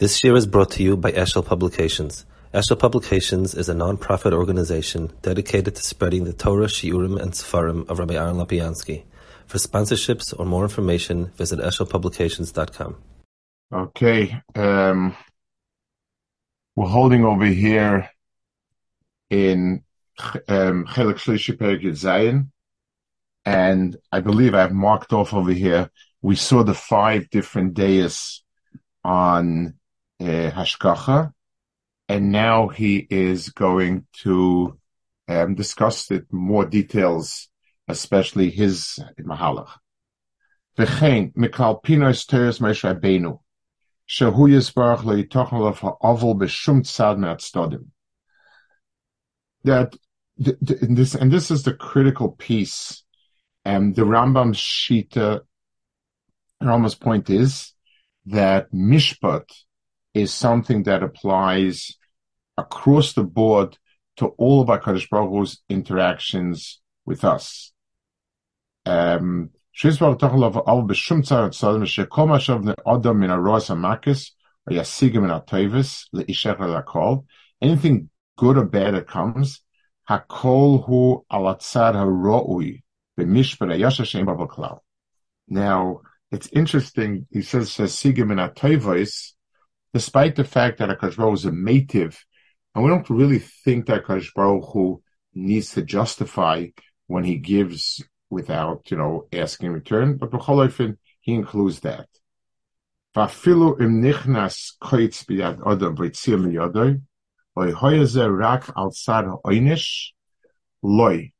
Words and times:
This 0.00 0.24
year 0.24 0.34
is 0.34 0.48
brought 0.48 0.72
to 0.72 0.82
you 0.82 0.96
by 0.96 1.12
Eshel 1.12 1.46
Publications. 1.46 2.26
Eshel 2.52 2.76
Publications 2.76 3.54
is 3.54 3.68
a 3.68 3.74
non-profit 3.74 4.32
organization 4.32 5.12
dedicated 5.22 5.76
to 5.76 5.82
spreading 5.84 6.24
the 6.24 6.32
Torah, 6.32 6.66
Shiurim, 6.66 7.16
and 7.22 7.30
Sefarim 7.30 7.88
of 7.88 8.00
Rabbi 8.00 8.14
Aaron 8.14 8.34
Lapiansky. 8.34 9.04
For 9.46 9.58
sponsorships 9.58 10.34
or 10.36 10.46
more 10.46 10.64
information, 10.64 11.26
visit 11.36 11.60
eshelpublications.com. 11.60 12.96
Okay, 13.72 14.42
um, 14.56 15.16
we're 16.74 16.88
holding 16.88 17.24
over 17.24 17.46
here 17.46 18.10
in 19.30 19.84
um, 20.48 20.86
Chelik 20.86 21.20
Shlishi 21.20 21.56
Perik 21.56 21.94
Zion, 21.94 22.50
and 23.44 23.96
I 24.10 24.18
believe 24.18 24.56
I've 24.56 24.72
marked 24.72 25.12
off 25.12 25.32
over 25.32 25.52
here. 25.52 25.88
We 26.20 26.34
saw 26.34 26.64
the 26.64 26.74
five 26.74 27.30
different 27.30 27.74
days 27.74 28.42
on 29.04 29.74
uh, 30.20 30.50
Hashkacha, 30.50 31.32
and 32.08 32.32
now 32.32 32.68
he 32.68 33.06
is 33.10 33.50
going 33.50 34.06
to 34.22 34.78
um, 35.28 35.54
discuss 35.54 36.10
it 36.10 36.26
more 36.32 36.64
details, 36.64 37.48
especially 37.88 38.50
his 38.50 38.98
Mahalach. 39.20 39.70
V'chein, 40.78 41.32
mikal 41.34 41.82
teres 41.82 42.58
shehu 44.08 44.48
yisbarach 44.48 45.04
lo 45.04 45.72
ha'ovel 45.72 46.34
b'shum 46.34 46.82
tzad 46.82 47.18
me'atzdodim. 47.18 47.86
That, 49.64 49.96
and 50.82 50.96
this, 50.96 51.14
and 51.14 51.32
this 51.32 51.50
is 51.50 51.62
the 51.62 51.74
critical 51.74 52.32
piece. 52.32 53.02
And 53.64 53.94
the 53.94 54.02
Rambam's 54.02 54.58
Shita, 54.58 55.40
Rambam's 56.62 56.94
point 56.96 57.30
is 57.30 57.72
that 58.26 58.70
Mishpat 58.72 59.48
is 60.14 60.32
something 60.32 60.84
that 60.84 61.02
applies 61.02 61.98
across 62.56 63.12
the 63.12 63.24
board 63.24 63.76
to 64.16 64.26
all 64.38 64.62
of 64.62 64.70
our 64.70 64.78
Kaddish 64.78 65.10
Baruch 65.10 65.30
Hu's 65.30 65.62
interactions 65.68 66.80
with 67.04 67.24
us. 67.24 67.72
Um, 68.86 69.50
anything 77.60 78.10
good 78.36 78.56
or 78.56 78.64
bad 78.64 78.94
that 78.94 79.06
comes, 79.08 79.60
hakol 80.08 80.84
hu 80.84 81.24
Now, 85.48 86.00
it's 86.30 86.48
interesting, 86.48 87.26
he 87.30 87.42
says, 87.42 87.70
sigim 87.70 88.32
in 88.32 88.38
despite 89.94 90.34
the 90.34 90.44
fact 90.44 90.78
that 90.78 90.90
Akash 90.90 91.16
Baruch 91.16 91.34
is 91.34 91.44
a 91.44 91.52
native, 91.52 92.22
and 92.74 92.84
we 92.84 92.90
don't 92.90 93.08
really 93.08 93.38
think 93.38 93.86
that 93.86 94.04
Akash 94.04 94.34
Baruch 94.34 94.68
Hu 94.72 95.02
needs 95.32 95.70
to 95.70 95.82
justify 95.82 96.66
when 97.06 97.22
he 97.22 97.36
gives 97.36 98.02
without, 98.28 98.90
you 98.90 98.96
know, 98.96 99.28
asking 99.32 99.70
return, 99.70 100.16
but 100.16 100.32
B'cholofin, 100.32 100.98
he 101.20 101.32
includes 101.34 101.80
that. 101.80 102.08
Vafilu 103.14 103.80
im 103.80 104.02
nichnas 104.02 104.72
koitz 104.82 105.24
hoyeze 107.56 108.38
rak 108.38 108.72
al 108.76 108.90
sad 108.90 109.26
oinish, 109.46 110.08
loy. 110.82 111.30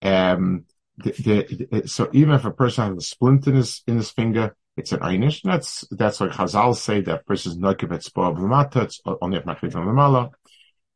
Um, 0.00 0.64
the, 0.96 1.68
the, 1.70 1.88
so 1.88 2.08
even 2.14 2.34
if 2.34 2.46
a 2.46 2.50
person 2.50 2.94
has 2.94 3.04
a 3.04 3.06
splint 3.06 3.46
in 3.46 3.56
his, 3.56 3.82
in 3.86 3.98
his 3.98 4.10
finger, 4.10 4.56
it's 4.80 4.92
an 4.92 5.00
einish. 5.00 5.42
That's 5.42 5.84
that's 5.90 6.20
what 6.20 6.32
Chazal 6.32 6.74
say 6.74 7.02
that 7.02 7.26
person 7.26 7.52
is 7.52 7.58
noikibet 7.58 8.02
spor 8.02 8.34
b'mata. 8.34 8.84
It's 8.84 9.00
only 9.06 9.38
if 9.38 9.44
machlit 9.44 9.76
on 9.76 9.86
the 9.86 9.92
mala. 9.92 10.30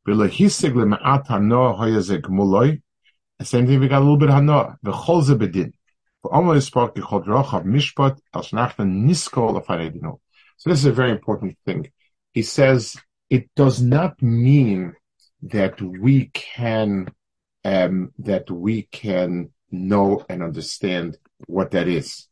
V'lehisig 0.09 0.73
le'ma'at 0.73 1.27
hanoah 1.27 1.79
hoyazek 1.79 2.23
muloi. 2.23 2.81
The 3.39 3.45
same 3.45 3.67
thing 3.67 3.81
we 3.81 3.89
got 3.89 3.99
a 3.99 4.07
little 4.07 4.17
bit 4.17 4.31
hanoah. 4.31 4.77
V'chol 4.85 5.23
ze 5.23 5.35
bedin. 5.35 5.73
V'omer 6.25 6.57
yispor 6.57 6.95
kichol 6.95 7.25
drochav 7.27 7.65
mishpat 7.65 8.19
al 8.33 8.43
shnachtan 8.43 9.05
niskol 9.07 9.63
afaredino. 9.63 10.21
So 10.57 10.71
this 10.71 10.79
is 10.81 10.87
a 10.87 10.93
very 10.93 11.11
important 11.11 11.59
thing. 11.67 11.91
He 12.33 12.43
says 12.43 12.97
it 13.29 13.51
does 13.55 13.83
not 13.83 14.21
mean 14.23 14.95
that 15.43 15.81
we 15.83 16.31
can 16.33 17.13
um, 17.65 18.13
that 18.19 18.51
we 18.51 18.83
can 18.83 19.51
know 19.71 20.25
and 20.29 20.43
understand 20.43 21.19
what 21.47 21.73
that 21.73 21.89
is 21.89 22.29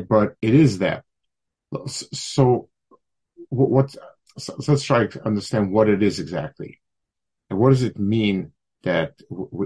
but 0.00 0.36
it 0.42 0.54
is 0.54 0.78
that. 0.78 1.04
So, 1.86 2.68
what? 3.48 3.94
So 4.36 4.54
let's 4.66 4.82
try 4.82 5.06
to 5.06 5.26
understand 5.26 5.72
what 5.72 5.88
it 5.88 6.02
is 6.02 6.18
exactly, 6.18 6.80
and 7.50 7.58
what 7.58 7.70
does 7.70 7.82
it 7.82 7.98
mean 7.98 8.52
that 8.82 9.14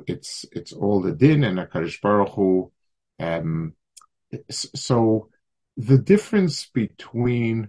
it's 0.06 0.44
it's 0.52 0.72
all 0.72 1.02
the 1.02 1.12
din 1.12 1.44
and 1.44 1.58
Hakadosh 1.58 2.00
Baruch 2.00 2.30
Hu. 2.30 2.72
Um, 3.18 3.74
so, 4.50 5.28
the 5.76 5.98
difference 5.98 6.66
between 6.66 7.68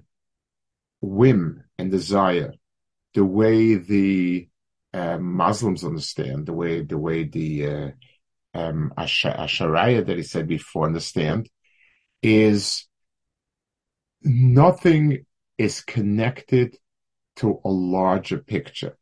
whim 1.01 1.63
and 1.77 1.91
desire, 1.91 2.53
the 3.13 3.25
way 3.25 3.75
the 3.75 4.49
uh, 4.93 5.17
Muslims 5.17 5.83
understand, 5.83 6.45
the 6.45 6.53
way 6.53 6.83
the 6.83 6.97
way 6.97 7.23
the 7.23 7.67
uh, 7.67 7.89
um, 8.53 8.93
Asharaya 8.97 10.05
that 10.05 10.17
he 10.17 10.23
said 10.23 10.47
before 10.47 10.85
understand, 10.85 11.49
is 12.21 12.87
nothing 14.21 15.25
is 15.57 15.81
connected 15.81 16.77
to 17.37 17.59
a 17.63 17.69
larger 17.69 18.37
picture. 18.37 18.97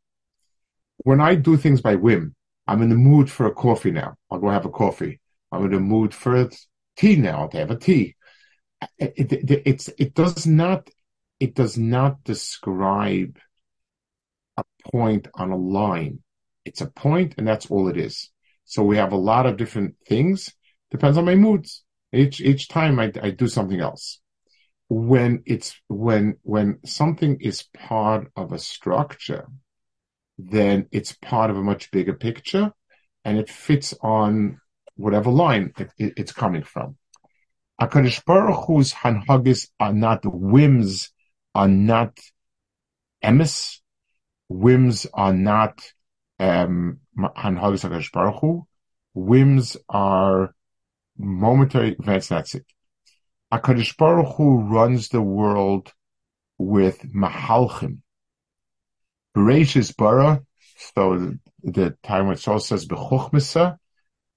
When 0.97 1.21
I 1.21 1.35
do 1.35 1.57
things 1.57 1.81
by 1.81 1.95
whim, 1.95 2.35
I'm 2.67 2.81
in 2.81 2.89
the 2.89 2.95
mood 2.95 3.31
for 3.31 3.45
a 3.45 3.53
coffee 3.53 3.91
now. 3.91 4.15
I'll 4.29 4.39
go 4.39 4.49
have 4.49 4.65
a 4.65 4.69
coffee. 4.69 5.19
I'm 5.51 5.65
in 5.65 5.71
the 5.71 5.79
mood 5.79 6.13
for 6.13 6.49
tea 6.97 7.15
now. 7.15 7.41
I'll 7.41 7.59
have 7.59 7.71
a 7.71 7.77
tea. 7.77 8.15
It, 8.97 9.31
it, 9.31 9.51
it, 9.65 9.89
it 9.97 10.13
does 10.13 10.45
not, 10.45 10.89
it 11.39 11.55
does 11.55 11.77
not 11.77 12.23
describe 12.23 13.37
a 14.57 14.63
point 14.91 15.27
on 15.33 15.51
a 15.51 15.57
line. 15.57 16.19
It's 16.65 16.81
a 16.81 16.87
point 16.87 17.35
and 17.37 17.47
that's 17.47 17.67
all 17.67 17.87
it 17.87 17.97
is. 17.97 18.29
So 18.65 18.83
we 18.83 18.97
have 18.97 19.13
a 19.13 19.17
lot 19.17 19.45
of 19.45 19.57
different 19.57 19.95
things. 20.05 20.53
Depends 20.91 21.17
on 21.17 21.25
my 21.25 21.35
moods. 21.35 21.83
Each 22.13 22.39
each 22.41 22.67
time 22.67 22.99
I, 22.99 23.11
I 23.21 23.31
do 23.31 23.47
something 23.47 23.79
else. 23.79 24.19
When 24.89 25.43
it's 25.45 25.75
when 25.87 26.37
when 26.43 26.79
something 26.85 27.39
is 27.41 27.63
part 27.75 28.31
of 28.35 28.53
a 28.53 28.59
structure, 28.59 29.47
then 30.37 30.87
it's 30.91 31.13
part 31.13 31.49
of 31.49 31.57
a 31.57 31.63
much 31.63 31.91
bigger 31.91 32.13
picture, 32.13 32.71
and 33.25 33.37
it 33.37 33.49
fits 33.49 33.93
on 34.01 34.59
whatever 34.95 35.29
line 35.29 35.73
it, 35.77 35.91
it, 35.97 36.13
it's 36.17 36.31
coming 36.31 36.63
from. 36.63 36.97
Akadosh 37.79 38.23
Baruch 38.25 38.65
Hu's 38.65 38.93
hanhagis 38.93 39.67
are 39.79 39.93
not 39.93 40.21
whims, 40.25 41.11
are 41.53 41.67
not 41.67 42.17
emes. 43.23 43.79
Whims 44.49 45.05
are 45.13 45.33
not 45.33 45.81
um, 46.39 46.99
hanhagis 47.17 48.11
Baruch 48.11 48.39
Hu. 48.39 48.67
Whims 49.13 49.75
are 49.89 50.55
momentary 51.17 51.95
events, 51.99 52.29
that's 52.29 52.55
it. 52.55 52.65
HaKadosh 53.51 53.97
Baruch 53.97 54.35
Hu 54.35 54.61
runs 54.61 55.09
the 55.09 55.21
world 55.21 55.93
with 56.57 57.01
mahalchim. 57.13 57.99
Bereshis 59.35 59.95
bara, 59.95 60.43
so 60.77 61.33
the, 61.63 61.97
time 62.03 62.27
when 62.27 62.37
Saul 62.37 62.59
says 62.59 62.87
bechuchmesa, 62.87 63.77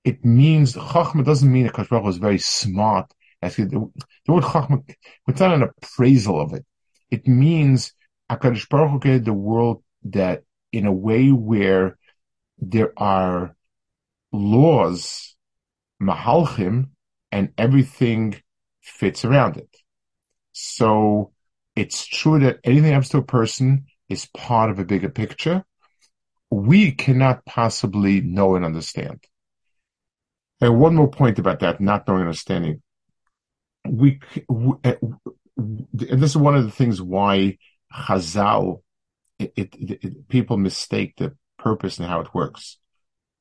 it 0.05 0.25
means 0.25 0.75
chachma 0.75 1.25
doesn't 1.25 1.51
mean 1.51 1.65
that 1.65 1.75
Kadosh 1.75 1.91
Baruch 1.91 2.05
Hu 2.05 2.11
is 2.11 2.19
very 2.19 2.39
smart. 2.39 3.13
The, 3.43 3.91
the 4.27 4.33
word 4.33 4.45
chachma, 4.45 4.89
it's 5.27 5.41
not 5.41 5.55
an 5.55 5.63
appraisal 5.63 6.41
of 6.41 6.55
it. 6.55 6.65
It 7.11 7.27
means 7.27 7.93
Hakadosh 8.31 8.69
Baruch 8.69 8.91
Hu 8.91 9.01
created 9.01 9.25
the 9.25 9.33
world 9.33 9.83
that 10.05 10.43
in 10.73 10.87
a 10.87 10.93
way 10.93 11.31
where 11.31 11.99
there 12.59 12.93
are 12.97 13.57
laws 14.33 15.35
mahalchim, 16.01 16.91
and 17.33 17.53
everything 17.59 18.41
fits 18.83 19.25
around 19.25 19.57
it. 19.57 19.77
So 20.53 21.33
it's 21.77 22.07
true 22.07 22.41
that 22.41 22.59
anything 22.65 22.93
happens 22.93 23.11
to 23.11 23.19
a 23.19 23.23
person 23.23 23.87
is 24.09 24.27
part 24.27 24.71
of 24.71 24.79
a 24.79 24.85
bigger 24.85 25.09
picture. 25.09 25.65
We 26.51 26.93
cannot 26.93 27.45
possibly 27.45 28.21
know 28.21 28.57
and 28.57 28.65
understand. 28.65 29.25
And 30.61 30.79
one 30.79 30.95
more 30.95 31.11
point 31.11 31.39
about 31.39 31.61
that, 31.61 31.81
not 31.81 32.07
knowing 32.07 32.21
and 32.21 32.29
understanding. 32.29 32.83
We, 33.87 34.21
we 34.49 34.75
uh, 34.85 34.95
and 35.57 35.87
this 35.93 36.31
is 36.31 36.37
one 36.37 36.57
of 36.57 36.65
the 36.65 36.71
things 36.71 37.01
why 37.01 37.59
Chazal, 37.93 38.83
it, 39.39 39.53
it, 39.57 39.75
it, 39.75 40.29
people 40.29 40.57
mistake 40.57 41.15
the 41.17 41.37
purpose 41.59 41.99
and 41.99 42.09
how 42.09 42.21
it 42.21 42.35
works. 42.35 42.79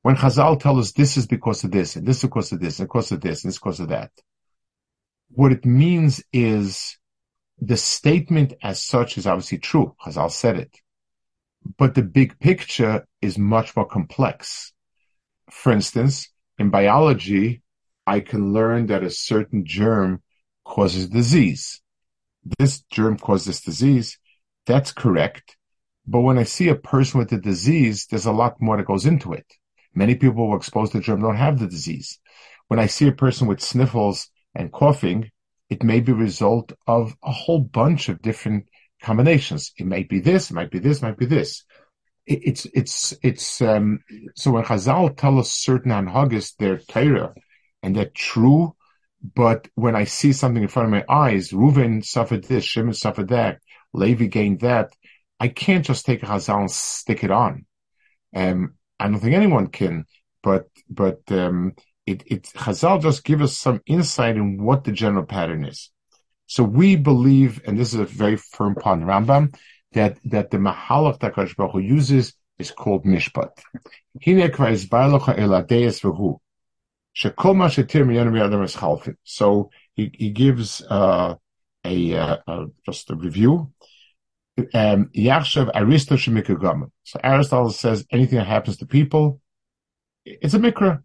When 0.02 0.16
Chazal 0.16 0.58
tell 0.58 0.78
us 0.78 0.92
this 0.92 1.16
is 1.16 1.26
because 1.26 1.64
of 1.64 1.70
this, 1.70 1.96
and 1.96 2.06
this 2.06 2.18
is 2.18 2.22
because 2.22 2.52
of 2.52 2.60
this, 2.60 2.78
and 2.78 2.88
because 2.88 3.12
of 3.12 3.20
this, 3.20 3.44
and 3.44 3.50
this 3.50 3.58
because 3.58 3.80
of 3.80 3.88
that, 3.88 4.10
what 5.30 5.52
it 5.52 5.64
means 5.64 6.22
is 6.32 6.98
the 7.60 7.76
statement 7.76 8.54
as 8.62 8.82
such 8.82 9.18
is 9.18 9.26
obviously 9.26 9.58
true. 9.58 9.94
Chazal 10.04 10.30
said 10.30 10.56
it. 10.56 10.80
But 11.76 11.94
the 11.94 12.02
big 12.02 12.38
picture 12.38 13.06
is 13.20 13.36
much 13.36 13.76
more 13.76 13.86
complex. 13.86 14.72
For 15.50 15.72
instance, 15.72 16.30
in 16.58 16.70
biology, 16.70 17.62
I 18.06 18.20
can 18.20 18.54
learn 18.54 18.86
that 18.86 19.04
a 19.04 19.10
certain 19.10 19.66
germ 19.66 20.22
causes 20.64 21.08
disease. 21.08 21.82
This 22.58 22.80
germ 22.90 23.18
causes 23.18 23.46
this 23.46 23.60
disease. 23.60 24.18
That's 24.66 24.92
correct. 24.92 25.56
But 26.06 26.20
when 26.20 26.38
I 26.38 26.44
see 26.44 26.68
a 26.68 26.74
person 26.74 27.18
with 27.18 27.28
the 27.28 27.38
disease, 27.38 28.06
there's 28.06 28.26
a 28.26 28.32
lot 28.32 28.60
more 28.60 28.78
that 28.78 28.86
goes 28.86 29.04
into 29.04 29.34
it. 29.34 29.46
Many 29.94 30.14
people 30.14 30.46
who 30.46 30.52
are 30.52 30.56
exposed 30.56 30.92
to 30.92 30.98
the 30.98 31.04
germ 31.04 31.22
don't 31.22 31.36
have 31.36 31.58
the 31.58 31.66
disease. 31.66 32.18
When 32.68 32.78
I 32.78 32.86
see 32.86 33.08
a 33.08 33.12
person 33.12 33.48
with 33.48 33.60
sniffles 33.60 34.28
and 34.54 34.72
coughing, 34.72 35.30
it 35.68 35.82
may 35.82 36.00
be 36.00 36.12
a 36.12 36.16
result 36.16 36.72
of 36.86 37.14
a 37.22 37.32
whole 37.32 37.60
bunch 37.60 38.08
of 38.08 38.22
different 38.22 38.68
combinations. 39.02 39.72
It 39.76 39.86
might 39.86 40.08
be 40.08 40.20
this, 40.20 40.50
it 40.50 40.54
might 40.54 40.70
be 40.70 40.78
this, 40.78 40.98
it 40.98 41.02
might 41.02 41.18
be 41.18 41.26
this. 41.26 41.64
It, 42.26 42.40
it's, 42.44 42.66
it's, 42.74 43.14
it's, 43.22 43.60
um, 43.60 44.00
so 44.36 44.52
when 44.52 44.64
Chazal 44.64 45.16
tell 45.16 45.38
us 45.38 45.50
certain 45.50 45.92
anhagas, 45.92 46.54
they're 46.58 46.78
Torah 46.78 47.34
and 47.82 47.96
they're 47.96 48.10
true, 48.14 48.76
but 49.34 49.68
when 49.74 49.96
I 49.96 50.04
see 50.04 50.32
something 50.32 50.62
in 50.62 50.68
front 50.68 50.86
of 50.86 50.92
my 50.92 51.04
eyes, 51.08 51.50
Reuven 51.50 52.04
suffered 52.04 52.44
this, 52.44 52.64
Shimon 52.64 52.94
suffered 52.94 53.28
that, 53.28 53.60
Levi 53.92 54.26
gained 54.26 54.60
that, 54.60 54.94
I 55.38 55.48
can't 55.48 55.84
just 55.84 56.04
take 56.04 56.22
a 56.22 56.26
Chazal 56.26 56.60
and 56.60 56.70
stick 56.70 57.24
it 57.24 57.30
on. 57.30 57.64
Um, 58.34 58.74
I 59.00 59.08
don't 59.08 59.20
think 59.20 59.34
anyone 59.34 59.68
can, 59.68 60.04
but, 60.42 60.68
but, 60.88 61.20
um, 61.30 61.74
it, 62.06 62.22
it, 62.26 62.42
Chazal 62.44 63.00
just 63.00 63.24
give 63.24 63.40
us 63.40 63.56
some 63.56 63.80
insight 63.86 64.36
in 64.36 64.62
what 64.62 64.84
the 64.84 64.92
general 64.92 65.24
pattern 65.24 65.64
is. 65.64 65.90
So 66.46 66.64
we 66.64 66.96
believe, 66.96 67.62
and 67.66 67.78
this 67.78 67.94
is 67.94 68.00
a 68.00 68.04
very 68.04 68.36
firm 68.36 68.74
point, 68.74 69.02
Rambam, 69.02 69.54
that, 69.92 70.18
that 70.24 70.50
the 70.50 70.58
Mahalach 70.58 71.20
that 71.20 71.34
Kadosh 71.34 71.56
Baruch 71.56 71.72
Hu 71.72 71.78
uses 71.78 72.34
is 72.58 72.70
called 72.70 73.04
Mishpat. 73.04 73.50
So 79.24 79.70
he, 79.94 80.10
he 80.14 80.30
gives 80.30 80.82
uh, 80.82 81.34
a, 81.84 82.14
uh, 82.14 82.36
uh, 82.46 82.64
just 82.86 83.10
a 83.10 83.14
review. 83.14 83.72
Um, 84.74 85.10
so 87.04 87.20
Aristotle 87.22 87.70
says 87.70 88.06
anything 88.10 88.38
that 88.38 88.46
happens 88.46 88.76
to 88.78 88.86
people, 88.86 89.40
it's 90.24 90.54
a 90.54 90.58
mikra. 90.58 91.02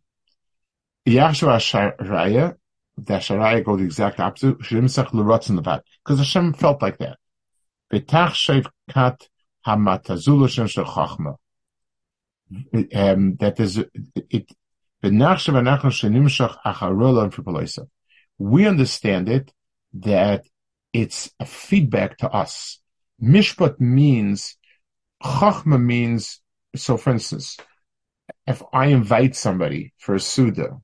Yahshua 1.07 1.57
Asharaya, 1.57 2.55
the 2.97 3.13
Asharaya 3.13 3.63
go 3.63 3.75
the 3.75 3.83
exact 3.83 4.19
opposite. 4.19 4.59
Shrimsach 4.59 5.09
Lurotz 5.09 5.49
in 5.49 5.55
the 5.55 5.61
back. 5.61 5.81
Because 6.03 6.19
Hashem 6.19 6.53
felt 6.53 6.81
like 6.81 6.97
that. 6.99 7.17
Betach 7.91 8.31
Shev 8.31 8.67
Kat 8.89 9.27
Hamatazulu 9.65 10.49
Shem 10.49 10.67
Shel 10.67 10.85
Chachma. 10.85 11.35
Um, 12.95 13.35
that 13.37 13.59
is, 13.59 13.83
it, 14.29 14.51
we 18.37 18.67
understand 18.67 19.29
it 19.29 19.53
that 19.93 20.45
it's 20.93 21.31
a 21.39 21.45
feedback 21.45 22.17
to 22.17 22.29
us. 22.29 22.79
Mishpat 23.21 23.79
means, 23.79 24.57
Chachma 25.23 25.81
means, 25.81 26.41
so 26.75 26.97
for 26.97 27.11
instance, 27.11 27.57
if 28.45 28.61
I 28.73 28.87
invite 28.87 29.35
somebody 29.35 29.93
for 29.97 30.15
a 30.15 30.19
Suda, 30.19 30.81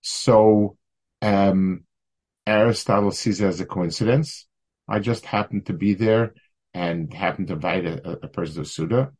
so 0.00 0.76
um, 1.20 1.84
Aristotle 2.46 3.12
sees 3.12 3.40
it 3.40 3.46
as 3.46 3.60
a 3.60 3.66
coincidence. 3.66 4.46
I 4.88 4.98
just 4.98 5.24
happened 5.24 5.66
to 5.66 5.72
be 5.72 5.94
there 5.94 6.34
and 6.74 7.12
happened 7.12 7.48
to 7.48 7.54
invite 7.54 7.86
a, 7.86 8.24
a 8.24 8.28
person 8.28 8.64
to 8.64 8.68
Suda. 8.68 9.12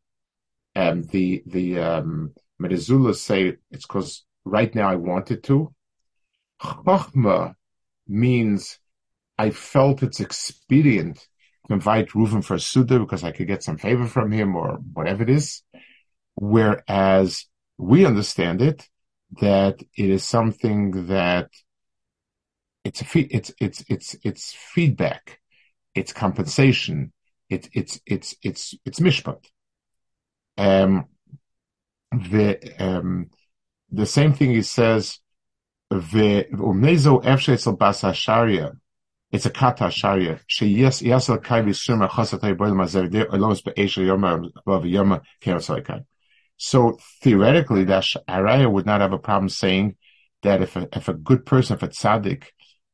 And 0.75 1.07
the 1.09 1.43
the 1.45 1.79
um, 1.79 2.33
Medizulas 2.61 3.17
say 3.17 3.57
it's 3.71 3.85
because 3.85 4.25
right 4.43 4.73
now 4.73 4.89
I 4.89 4.95
wanted 4.95 5.43
to. 5.43 5.73
Chachma 6.61 7.55
means 8.07 8.79
I 9.37 9.51
felt 9.51 10.03
it's 10.03 10.19
expedient 10.19 11.27
invite 11.73 12.09
Reuven 12.09 12.43
for 12.43 12.55
a 12.55 12.59
Suda 12.59 12.99
because 12.99 13.23
I 13.23 13.31
could 13.31 13.47
get 13.47 13.63
some 13.63 13.77
favor 13.77 14.05
from 14.05 14.31
him 14.31 14.55
or 14.55 14.77
whatever 14.93 15.23
it 15.23 15.29
is. 15.29 15.63
Whereas 16.35 17.45
we 17.77 18.05
understand 18.05 18.61
it 18.61 18.87
that 19.41 19.81
it 19.97 20.09
is 20.09 20.23
something 20.23 21.07
that 21.07 21.49
it's 22.83 23.01
a 23.01 23.05
fee- 23.05 23.29
it's 23.31 23.51
it's 23.59 23.83
it's 23.89 24.15
it's 24.23 24.53
feedback, 24.53 25.39
it's 25.95 26.13
compensation, 26.13 27.13
it's 27.49 27.69
it's 27.73 27.99
it's 28.05 28.35
it's 28.41 28.75
it's 28.85 28.99
mishpat. 28.99 29.45
Um, 30.57 31.05
the 32.11 32.59
um, 32.79 33.29
the 33.91 34.05
same 34.05 34.33
thing 34.33 34.51
he 34.51 34.61
says. 34.61 35.19
The 35.89 36.47
umnezo 36.53 37.23
efshe 37.23 37.77
basa 37.77 38.13
sharia. 38.15 38.71
It's 39.33 39.45
a 39.47 39.49
kata 39.49 39.89
sharia. 39.89 40.39
She 40.45 40.67
yes 40.67 41.01
kai 41.01 41.09
chasatay 41.09 42.55
boil 42.55 42.73
yoma 42.73 44.51
above 44.55 44.83
yoma. 44.83 46.05
So 46.57 46.99
theoretically, 47.23 47.85
that 47.85 48.03
Araya 48.29 48.71
would 48.71 48.85
not 48.85 49.01
have 49.01 49.11
a 49.11 49.17
problem 49.17 49.49
saying 49.49 49.95
that 50.43 50.61
if 50.61 50.75
a, 50.75 50.87
if 50.93 51.09
a 51.09 51.15
good 51.15 51.47
person, 51.47 51.75
if 51.75 51.81
a 51.81 51.87
tzaddik 51.87 52.43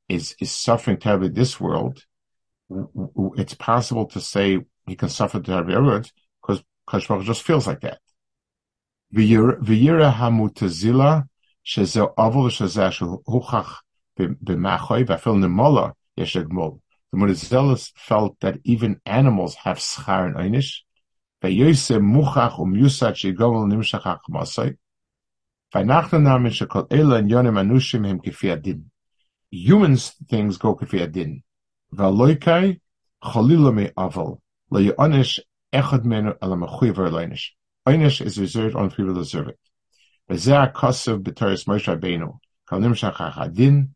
is, 0.08 0.34
is 0.40 0.54
suffering 0.54 0.96
terribly 0.98 1.28
this 1.28 1.60
world, 1.60 2.06
it's 3.36 3.56
possible 3.56 4.06
to 4.06 4.22
say 4.22 4.60
he 4.88 4.96
can 4.96 5.10
suffer 5.10 5.42
terribly 5.42 5.76
everywhere 5.76 6.06
because 6.42 6.64
Kashmir 6.90 7.22
just 7.24 7.44
feels 7.44 7.68
like 7.68 7.82
that. 7.82 8.00
Hamutazila 9.14 11.28
sheze 11.66 12.16
avol 12.16 12.50
sheze 12.50 12.92
shuchach 12.94 13.76
b'machoy 14.18 15.04
v'afil 15.06 15.94
Yeshagmol. 16.20 16.82
The 17.12 17.18
Morizelis 17.18 17.92
felt 17.96 18.40
that 18.42 18.60
even 18.64 19.02
animals 19.06 19.56
have 19.56 19.78
schar 19.78 20.28
um 20.28 20.36
and 20.36 20.54
einish. 20.54 20.82
Yonim 27.30 27.58
anushim 27.58 28.66
him. 28.66 28.92
Humans 29.52 30.16
things 30.30 30.58
go 30.58 30.76
kifiyadin. 30.76 31.42
Valoikai 31.96 32.80
chalila 33.24 33.94
aval. 33.94 34.40
Le'yonish 34.72 35.40
echad 35.74 36.04
menu 36.04 36.34
elam 36.42 36.62
achuiver 36.62 37.10
leinish. 37.10 37.46
Einish 37.88 38.24
is 38.24 38.38
reserved 38.38 38.76
on 38.76 38.90
people 38.92 39.14
who 39.14 39.16
deserve 39.16 39.48
it. 39.48 39.60
Vezeh 40.30 40.72
akasav 40.72 41.24
b'toris 41.24 41.66
Moshe 41.66 41.88
Rabbeinu. 41.88 42.38
Kal 42.68 42.80
adin. 43.44 43.96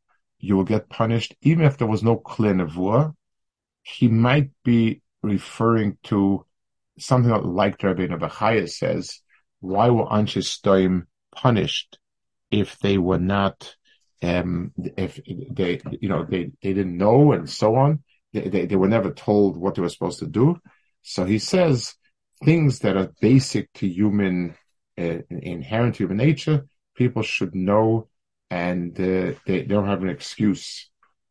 you 0.41 0.57
will 0.57 0.63
get 0.63 0.89
punished, 0.89 1.35
even 1.41 1.65
if 1.65 1.77
there 1.77 1.87
was 1.87 2.03
no 2.03 2.17
clear 2.17 2.53
nevuah. 2.53 3.13
He 3.83 4.07
might 4.07 4.51
be 4.63 5.01
referring 5.23 5.97
to 6.03 6.45
something 6.97 7.31
like 7.31 7.77
Rabbeinu 7.77 8.19
Bechaya 8.19 8.69
says, 8.69 9.21
why 9.59 9.89
were 9.89 10.05
Anshe 10.05 10.43
Stoim 10.43 11.05
punished 11.33 11.99
if 12.49 12.77
they 12.79 12.97
were 12.97 13.19
not, 13.19 13.75
um, 14.21 14.73
if 14.97 15.19
they, 15.25 15.79
you 15.99 16.09
know, 16.09 16.25
they, 16.25 16.51
they 16.61 16.73
didn't 16.73 16.97
know 16.97 17.31
and 17.31 17.49
so 17.49 17.75
on. 17.75 18.03
They, 18.33 18.49
they, 18.49 18.65
they 18.65 18.75
were 18.75 18.87
never 18.87 19.11
told 19.11 19.57
what 19.57 19.75
they 19.75 19.81
were 19.81 19.89
supposed 19.89 20.19
to 20.19 20.27
do. 20.27 20.59
So 21.03 21.25
he 21.25 21.39
says 21.39 21.95
things 22.43 22.79
that 22.79 22.97
are 22.97 23.11
basic 23.21 23.71
to 23.73 23.87
human, 23.87 24.55
uh, 24.97 25.19
inherent 25.29 25.97
human 25.97 26.17
nature, 26.17 26.65
people 26.95 27.21
should 27.21 27.55
know 27.55 28.09
and 28.51 28.99
uh, 28.99 29.03
they, 29.03 29.37
they 29.45 29.63
don't 29.63 29.87
have 29.87 30.03
an 30.03 30.09
excuse 30.09 30.89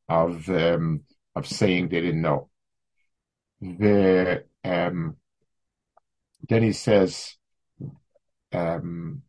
of, 0.08 0.48
um, 0.48 1.02
of 1.36 1.46
saying 1.46 1.88
they 1.88 2.00
didn't 2.00 2.22
know. 2.22 2.48
The, 3.60 4.44
um, 4.64 5.16
then 6.48 6.62
he 6.62 6.72
says, 6.72 7.36
um, 8.52 9.22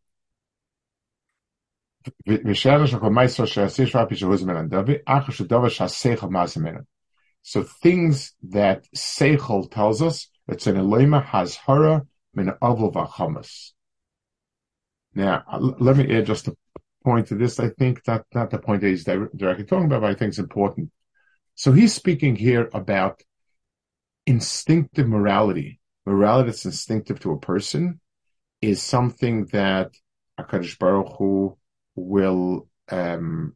So 2.23 2.43
things 7.63 8.33
that 8.43 8.85
Seichel 8.95 9.69
tells 9.69 10.01
us, 10.01 10.27
it's 10.47 10.67
an 10.67 10.75
Eloima 10.77 11.25
Hazhara 11.25 12.07
min 12.33 12.53
Avil 12.61 12.91
Vachamas. 12.93 13.73
Now, 15.13 15.43
let 15.59 15.97
me 15.97 16.15
add 16.15 16.25
just 16.25 16.47
a 16.47 16.55
point 17.03 17.27
to 17.27 17.35
this. 17.35 17.59
I 17.59 17.69
think 17.69 18.03
that 18.05 18.25
not 18.33 18.49
the 18.49 18.59
point 18.59 18.81
that 18.81 18.87
he's 18.87 19.03
directly 19.03 19.65
talking 19.65 19.85
about, 19.85 20.01
but 20.01 20.11
I 20.11 20.15
think 20.15 20.29
it's 20.29 20.39
important. 20.39 20.91
So 21.55 21.71
he's 21.71 21.93
speaking 21.93 22.35
here 22.35 22.69
about 22.73 23.21
instinctive 24.25 25.07
morality. 25.07 25.79
Morality 26.05 26.47
that's 26.47 26.65
instinctive 26.65 27.19
to 27.21 27.31
a 27.31 27.39
person 27.39 27.99
is 28.61 28.81
something 28.81 29.45
that 29.47 29.91
Akadosh 30.39 30.77
Baruch 30.79 31.15
Hu 31.17 31.57
will 31.95 32.67
um, 32.89 33.55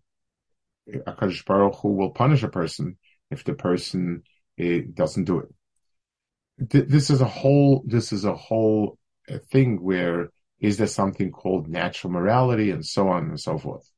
Akadosh 0.90 1.46
Baruch 1.46 1.76
Hu 1.76 1.90
will 1.90 2.12
punish 2.12 2.44
a 2.44 2.48
person 2.48 2.98
if 3.32 3.44
the 3.44 3.54
person 3.54 4.24
uh, 4.60 4.80
doesn't 4.94 5.26
do 5.26 5.40
it. 5.40 6.70
Th- 6.70 6.88
this 6.88 7.10
is 7.10 7.22
a 7.22 7.26
whole. 7.26 7.84
This 7.86 8.14
is 8.14 8.26
a 8.26 8.36
whole 8.36 8.98
uh, 9.30 9.40
thing 9.52 9.82
where 9.82 10.30
is 10.60 10.78
there 10.78 10.88
something 10.88 11.32
called 11.32 11.68
natural 11.68 12.14
morality 12.14 12.72
and 12.72 12.86
so 12.86 13.10
on 13.10 13.30
and 13.30 13.40
so 13.40 13.58
forth? 13.58 13.90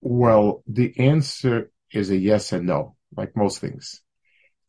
Well, 0.00 0.62
the 0.66 0.98
answer 0.98 1.70
is 1.92 2.10
a 2.10 2.16
yes 2.16 2.52
and 2.52 2.66
no, 2.66 2.96
like 3.16 3.36
most 3.36 3.58
things. 3.58 4.02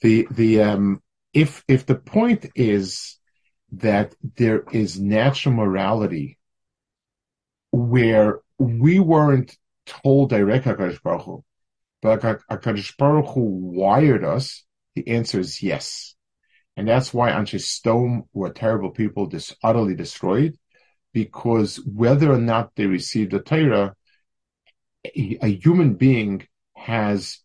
The, 0.01 0.27
the, 0.31 0.61
um, 0.61 1.01
if, 1.33 1.63
if 1.67 1.85
the 1.85 1.95
point 1.95 2.47
is 2.55 3.17
that 3.73 4.15
there 4.35 4.63
is 4.71 4.99
natural 4.99 5.55
morality 5.55 6.37
where 7.71 8.39
we 8.57 8.99
weren't 8.99 9.55
told 9.85 10.29
direct 10.29 10.65
HaKadosh 10.65 11.01
Baruch 11.01 11.23
Hu, 11.23 11.43
but 12.01 12.21
Baruch 12.97 13.33
Hu 13.33 13.41
wired 13.41 14.25
us, 14.25 14.63
the 14.95 15.07
answer 15.07 15.39
is 15.39 15.63
yes. 15.63 16.15
And 16.77 16.87
that's 16.87 17.13
why 17.13 17.31
Anshe 17.31 18.23
were 18.33 18.49
terrible 18.49 18.91
people, 18.91 19.27
just 19.27 19.55
utterly 19.63 19.95
destroyed, 19.95 20.57
because 21.13 21.77
whether 21.85 22.31
or 22.31 22.37
not 22.37 22.71
they 22.75 22.85
received 22.85 23.31
the 23.31 23.39
Torah, 23.39 23.95
a, 25.05 25.37
a 25.41 25.47
human 25.47 25.95
being 25.95 26.47
has 26.75 27.39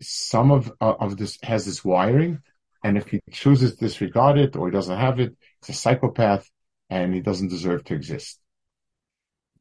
some 0.00 0.50
of, 0.50 0.72
uh, 0.80 0.94
of 0.98 1.16
this, 1.16 1.38
has 1.42 1.64
this 1.64 1.84
wiring. 1.84 2.40
And 2.84 2.98
if 2.98 3.08
he 3.08 3.20
chooses 3.30 3.76
to 3.76 3.84
disregard 3.84 4.38
it 4.38 4.56
or 4.56 4.66
he 4.66 4.72
doesn't 4.72 4.98
have 4.98 5.20
it, 5.20 5.36
he's 5.60 5.76
a 5.76 5.78
psychopath 5.78 6.50
and 6.90 7.14
he 7.14 7.20
doesn't 7.20 7.48
deserve 7.48 7.84
to 7.84 7.94
exist. 7.94 8.40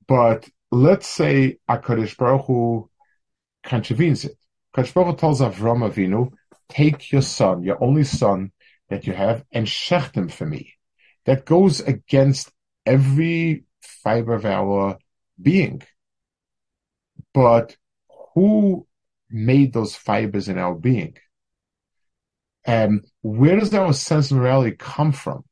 But 0.07 0.49
let's 0.71 1.07
say 1.07 1.59
HaKadosh 1.69 2.17
Baruch 2.17 2.45
Hu 2.47 2.89
contravenes 3.63 4.25
it. 4.25 4.35
HaKadosh 4.75 4.93
Baruch 4.93 5.11
Hu 5.11 5.17
tells 5.17 5.41
Avram 5.41 5.87
Avinu, 5.87 6.31
take 6.67 7.11
your 7.11 7.21
son, 7.21 7.63
your 7.63 7.81
only 7.83 8.03
son, 8.03 8.51
that 8.91 9.07
you 9.07 9.13
have 9.13 9.43
and 9.51 9.65
shech 9.65 10.11
them 10.11 10.27
for 10.27 10.45
me. 10.45 10.73
That 11.25 11.45
goes 11.45 11.79
against 11.79 12.51
every 12.85 13.63
fiber 13.81 14.33
of 14.33 14.45
our 14.45 14.99
being. 15.41 15.81
But 17.33 17.77
who 18.33 18.85
made 19.29 19.71
those 19.71 19.95
fibers 19.95 20.49
in 20.49 20.57
our 20.57 20.75
being? 20.75 21.15
And 22.65 23.05
where 23.21 23.57
does 23.57 23.73
our 23.73 23.93
sense 23.93 24.29
of 24.29 24.37
morality 24.37 24.75
come 24.77 25.13
from? 25.13 25.45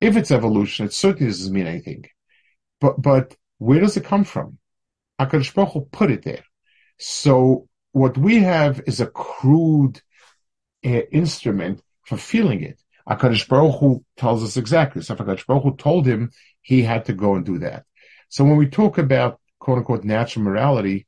If 0.00 0.16
it's 0.16 0.30
evolution, 0.30 0.86
it 0.86 0.94
certainly 0.94 1.32
doesn't 1.32 1.52
mean 1.52 1.66
anything. 1.66 2.04
But 2.80 3.02
but 3.02 3.36
where 3.58 3.80
does 3.80 3.96
it 3.96 4.04
come 4.04 4.24
from? 4.24 4.58
Hakadosh 5.20 5.52
Baruch 5.52 5.90
put 5.90 6.12
it 6.12 6.22
there. 6.22 6.44
So 6.98 7.68
what 7.90 8.16
we 8.16 8.38
have 8.38 8.80
is 8.86 9.00
a 9.00 9.06
crude 9.06 10.00
uh, 10.86 11.02
instrument 11.10 11.82
for 12.10 12.16
feeling 12.16 12.62
it. 12.62 12.82
Akadosh 13.08 13.48
Baruch 13.48 13.78
Hu 13.78 14.04
tells 14.16 14.42
us 14.42 14.56
exactly. 14.56 15.00
So 15.00 15.14
Akadosh 15.14 15.46
Baruch 15.46 15.62
Hu 15.62 15.76
told 15.76 16.06
him, 16.06 16.32
he 16.60 16.82
had 16.82 17.04
to 17.04 17.12
go 17.12 17.36
and 17.36 17.46
do 17.46 17.58
that. 17.60 17.84
So 18.28 18.42
when 18.44 18.56
we 18.56 18.68
talk 18.68 18.98
about 18.98 19.40
quote 19.60 19.78
unquote 19.78 20.02
natural 20.02 20.44
morality, 20.44 21.06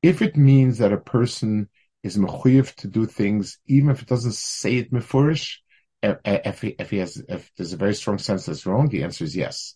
if 0.00 0.22
it 0.22 0.36
means 0.36 0.78
that 0.78 0.92
a 0.92 0.96
person 1.16 1.68
is 2.04 2.16
mechuyev 2.16 2.72
to 2.76 2.86
do 2.86 3.04
things, 3.04 3.58
even 3.66 3.90
if 3.90 4.00
it 4.00 4.08
doesn't 4.08 4.34
say 4.34 4.76
it 4.76 4.92
mefurish, 4.92 5.56
if 6.02 6.60
he, 6.60 6.68
if 6.78 6.90
he 6.90 6.98
has, 6.98 7.20
if 7.28 7.50
there's 7.56 7.72
a 7.72 7.78
very 7.78 7.94
strong 7.94 8.18
sense 8.18 8.46
that's 8.46 8.66
wrong, 8.66 8.88
the 8.88 9.02
answer 9.02 9.24
is 9.24 9.34
yes. 9.34 9.74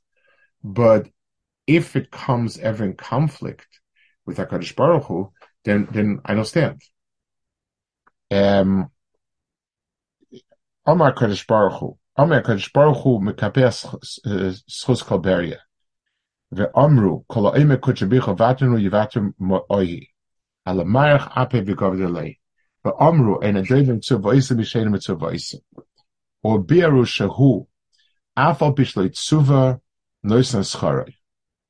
But 0.62 1.08
if 1.66 1.96
it 1.96 2.12
comes 2.12 2.58
ever 2.58 2.84
in 2.84 2.94
conflict 2.94 3.80
with 4.24 4.36
Hakadosh 4.38 4.76
Baruch 4.76 5.06
Hu, 5.06 5.32
then 5.64 5.88
then 5.90 6.20
I 6.24 6.32
understand. 6.32 6.82
Um, 8.30 8.90
Omar 10.88 11.14
Kadosh 11.14 11.46
Baruch 11.46 11.80
Hu, 11.80 11.98
Omar 12.16 12.42
Kadosh 12.42 12.72
Baruch 12.72 13.02
Hu 13.02 13.20
mekapeh 13.20 13.84
eh, 14.24 14.46
eh, 14.46 14.54
schus 14.66 15.02
kolberia. 15.02 15.58
Ve'omru 16.50 17.26
kol 17.28 17.52
ha'ime 17.52 17.76
kutchabicha 17.76 18.34
vatenu 18.34 18.80
yivatem 18.80 19.34
mo'ohi. 19.38 20.08
Ape 20.66 21.60
v'govdelei. 21.66 22.38
Ve'omru 22.82 23.44
en 23.44 23.56
adevim 23.56 24.00
tzu 24.00 24.18
v'oisim 24.18 24.56
mishenim 24.56 24.98
tzu 24.98 25.14
v'oisim. 25.16 25.60
Or 26.42 26.64
biaru 26.64 27.04
shehu 27.04 27.66
afal 28.34 28.74
bishloi 28.74 29.10
tzuva 29.10 29.78
noisan 30.24 30.64
scharoi. 30.64 31.12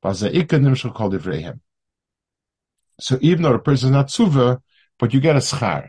V'aza'ika 0.05 0.61
nimshal 0.61 0.95
kol. 0.95 1.11
So 3.01 3.19
even 3.21 3.43
though 3.43 3.55
the 3.55 3.59
person 3.59 3.89
is 3.89 3.93
not 3.93 4.07
tzuva, 4.07 4.61
but 4.97 5.13
you 5.13 5.19
get 5.19 5.35
a 5.35 5.41
schar. 5.41 5.89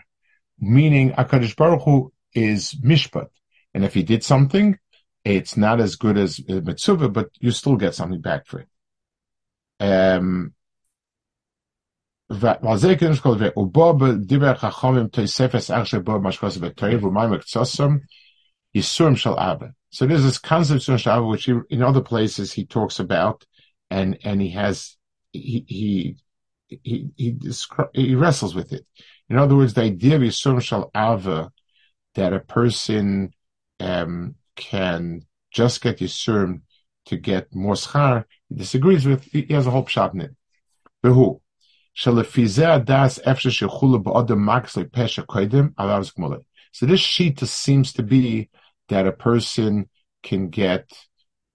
Meaning, 0.60 1.12
HaKadosh 1.12 1.56
Baruch 1.56 1.84
Hu 1.84 2.12
is 2.34 2.74
mishpat. 2.84 3.28
And 3.74 3.86
if 3.86 3.94
he 3.94 4.04
did 4.04 4.24
something, 4.24 4.78
it's 5.24 5.58
not 5.58 5.80
as 5.80 5.96
good 5.96 6.18
as 6.18 6.40
uh, 6.50 6.62
mitzvah, 6.64 7.10
but 7.10 7.30
you 7.40 7.52
still 7.52 7.76
get 7.76 7.96
something 7.96 8.22
back 8.22 8.48
for 8.48 8.60
it. 8.62 8.68
Um. 9.80 10.54
So 12.32 12.36
there's 20.06 20.24
this 20.24 20.38
concept 20.38 20.88
of 20.88 21.02
shal 21.02 21.28
which 21.28 21.46
he, 21.46 21.60
in 21.70 21.82
other 21.82 22.02
places 22.02 22.54
he 22.54 22.66
talks 22.66 23.00
about, 23.00 23.46
and 23.90 24.20
and 24.24 24.40
he 24.42 24.52
has 24.52 24.96
he 25.32 25.66
he 25.68 26.18
he 26.68 27.10
he, 27.16 27.36
he 27.94 28.16
wrestles 28.16 28.54
with 28.54 28.74
it. 28.74 28.86
In 29.28 29.38
other 29.40 29.56
words, 29.56 29.74
the 29.74 29.82
idea 29.82 30.18
of 30.18 30.22
Yisurim 30.22 30.62
shall 30.62 30.92
ava 30.96 31.52
that 32.16 32.34
a 32.34 32.40
person 32.40 33.34
um, 33.80 34.36
can 34.56 35.26
just 35.52 35.82
get 35.82 36.00
Yisurim 36.00 36.62
to 37.06 37.18
get 37.18 37.54
more 37.54 37.74
schar, 37.74 38.26
he 38.50 38.56
disagrees 38.56 39.06
with, 39.06 39.24
he 39.24 39.46
has 39.50 39.68
a 39.68 39.72
whole 39.72 39.86
pshat 39.86 40.14
in 40.14 40.22
it. 40.22 40.36
Behu. 41.04 41.40
So 41.96 42.14
this 46.86 47.00
sheet 47.00 47.40
seems 47.40 47.94
to 47.94 48.04
be 48.04 48.50
that 48.90 49.08
a 49.08 49.12
person 49.12 49.90
can 50.24 50.50
get 50.50 50.92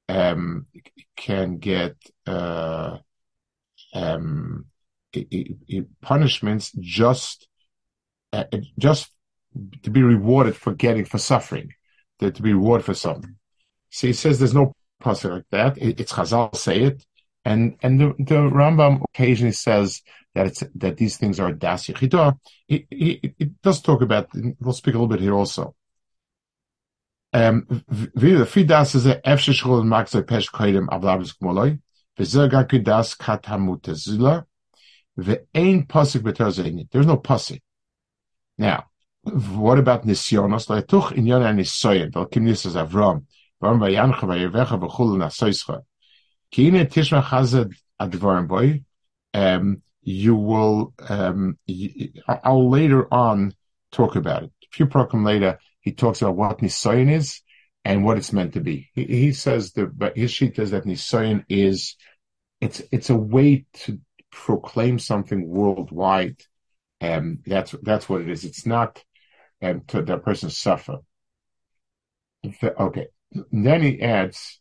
um, 0.08 0.66
can 1.16 1.58
get 1.58 1.96
uh, 2.26 2.99
um, 3.94 4.66
punishments 6.02 6.73
just 6.78 7.49
uh, 8.32 8.44
just 8.78 9.11
to 9.82 9.90
be 9.90 10.02
rewarded 10.02 10.56
for 10.56 10.75
getting 10.75 11.04
for 11.04 11.18
suffering, 11.18 11.73
to, 12.18 12.30
to 12.30 12.42
be 12.42 12.52
rewarded 12.52 12.84
for 12.84 12.94
something. 12.94 13.37
So 13.90 14.06
he 14.08 14.12
says 14.12 14.38
there's 14.38 14.54
no 14.54 14.73
pasuk 15.02 15.30
like 15.30 15.44
that. 15.50 15.78
It's 15.78 16.12
Chazal 16.12 16.54
say 16.56 16.82
it, 16.82 17.04
and 17.44 17.76
and 17.82 18.00
the, 18.00 18.14
the 18.18 18.34
Rambam 18.34 19.02
occasionally 19.11 19.52
says 19.52 20.02
that 20.34 20.46
it's 20.46 20.62
that 20.75 20.96
these 20.96 21.16
things 21.16 21.38
are 21.38 21.52
das 21.52 21.87
yichidah. 21.87 22.38
It, 22.68 23.62
does 23.62 23.80
talk 23.80 24.02
about. 24.02 24.28
We'll 24.61 24.73
speak 24.73 24.94
a 24.94 24.99
little 24.99 25.08
bit 25.08 25.20
here 25.20 25.34
also. 25.34 25.75
Um, 27.32 27.66
the 27.88 28.44
is 28.94 29.06
a. 29.06 29.20
There's 36.92 37.06
no 37.06 37.16
pasuk. 37.16 37.61
Now, 38.56 38.87
what 39.25 39.78
about 39.78 40.07
nisyonos? 40.07 40.69
Le'tuch 40.69 41.12
inyon 41.12 41.43
ha'nisoyen, 41.43 42.12
vel 42.12 42.26
kim 42.26 42.45
nisas 42.45 42.75
Avram, 42.75 43.25
v'am 43.62 43.78
v'yancha 43.81 44.21
v'yevecha 44.21 44.78
v'chul 44.81 45.16
nasoischa. 45.19 45.83
Ki 46.50 46.69
ine 46.69 46.87
tishma 46.87 47.23
chazad 47.23 47.75
advarim 48.00 48.47
boy, 48.47 48.83
um, 49.33 49.83
you 50.02 50.35
will, 50.35 50.95
um, 51.09 51.59
I'll 52.28 52.71
later 52.71 53.12
on 53.12 53.54
talk 53.90 54.16
about 54.16 54.45
it. 54.45 54.52
A 54.64 54.66
few 54.71 54.87
program 54.87 55.25
later, 55.25 55.59
he 55.81 55.93
talks 55.93 56.23
about 56.23 56.37
what 56.37 56.59
nisoyen 56.59 57.11
is 57.11 57.40
and 57.85 58.04
what 58.04 58.19
it's 58.19 58.33
meant 58.33 58.54
to 58.54 58.61
be. 58.61 58.90
He, 58.95 59.04
he 59.04 59.33
says 59.33 59.73
that, 59.73 59.99
but 59.99 60.16
his 60.16 60.31
sheet 60.31 60.57
says 60.57 60.71
that 60.73 60.85
nisoyen 60.85 61.45
is, 61.49 61.97
it's, 62.61 62.83
it's 62.93 63.11
a 63.11 63.16
way 63.16 63.66
to 63.75 63.99
proclaim 64.31 64.99
something 64.99 65.49
worldwide 65.49 66.37
Um, 67.00 67.40
that's 67.45 67.75
that's 67.83 68.09
what 68.09 68.23
it 68.23 68.31
is. 68.31 68.45
It's 68.45 68.64
not 68.64 69.02
um, 69.64 69.83
to 69.88 70.02
the 70.02 70.18
person 70.18 70.50
suffer. 70.50 70.99
Okay. 72.62 73.06
then 73.50 73.83
he 73.83 74.00
adds, 74.00 74.61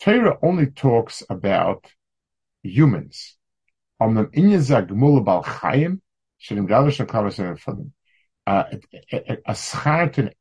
Torah 0.00 0.38
only 0.42 0.66
talks 0.66 1.22
about 1.28 1.86
humans. 2.62 3.36
Uh, 8.46 8.64
a, 9.12 9.32
a, 9.32 9.36
a 9.46 9.54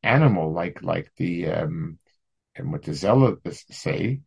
animal 0.03 0.51
like 0.51 0.83
like 0.83 1.09
the 1.15 1.47
um, 1.47 1.97
and 2.55 2.71
what 2.71 2.83
the 2.83 2.93
zealots 2.93 3.65
say, 3.71 4.19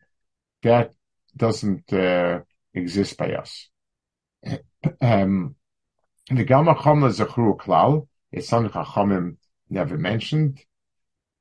that 0.63 0.95
doesn't 1.37 1.93
uh, 1.93 2.41
exist 2.75 3.17
by 3.19 3.35
us. 3.35 3.69
Um, 5.01 5.57
the 6.31 6.45
Gamma 6.45 6.75
Chomla 6.75 7.11
Zechru 7.11 7.57
Klal 7.57 8.09
is 8.33 8.49
something 8.49 8.73
Chachamim 8.73 9.37
never 9.71 9.97
mentioned. 9.97 10.61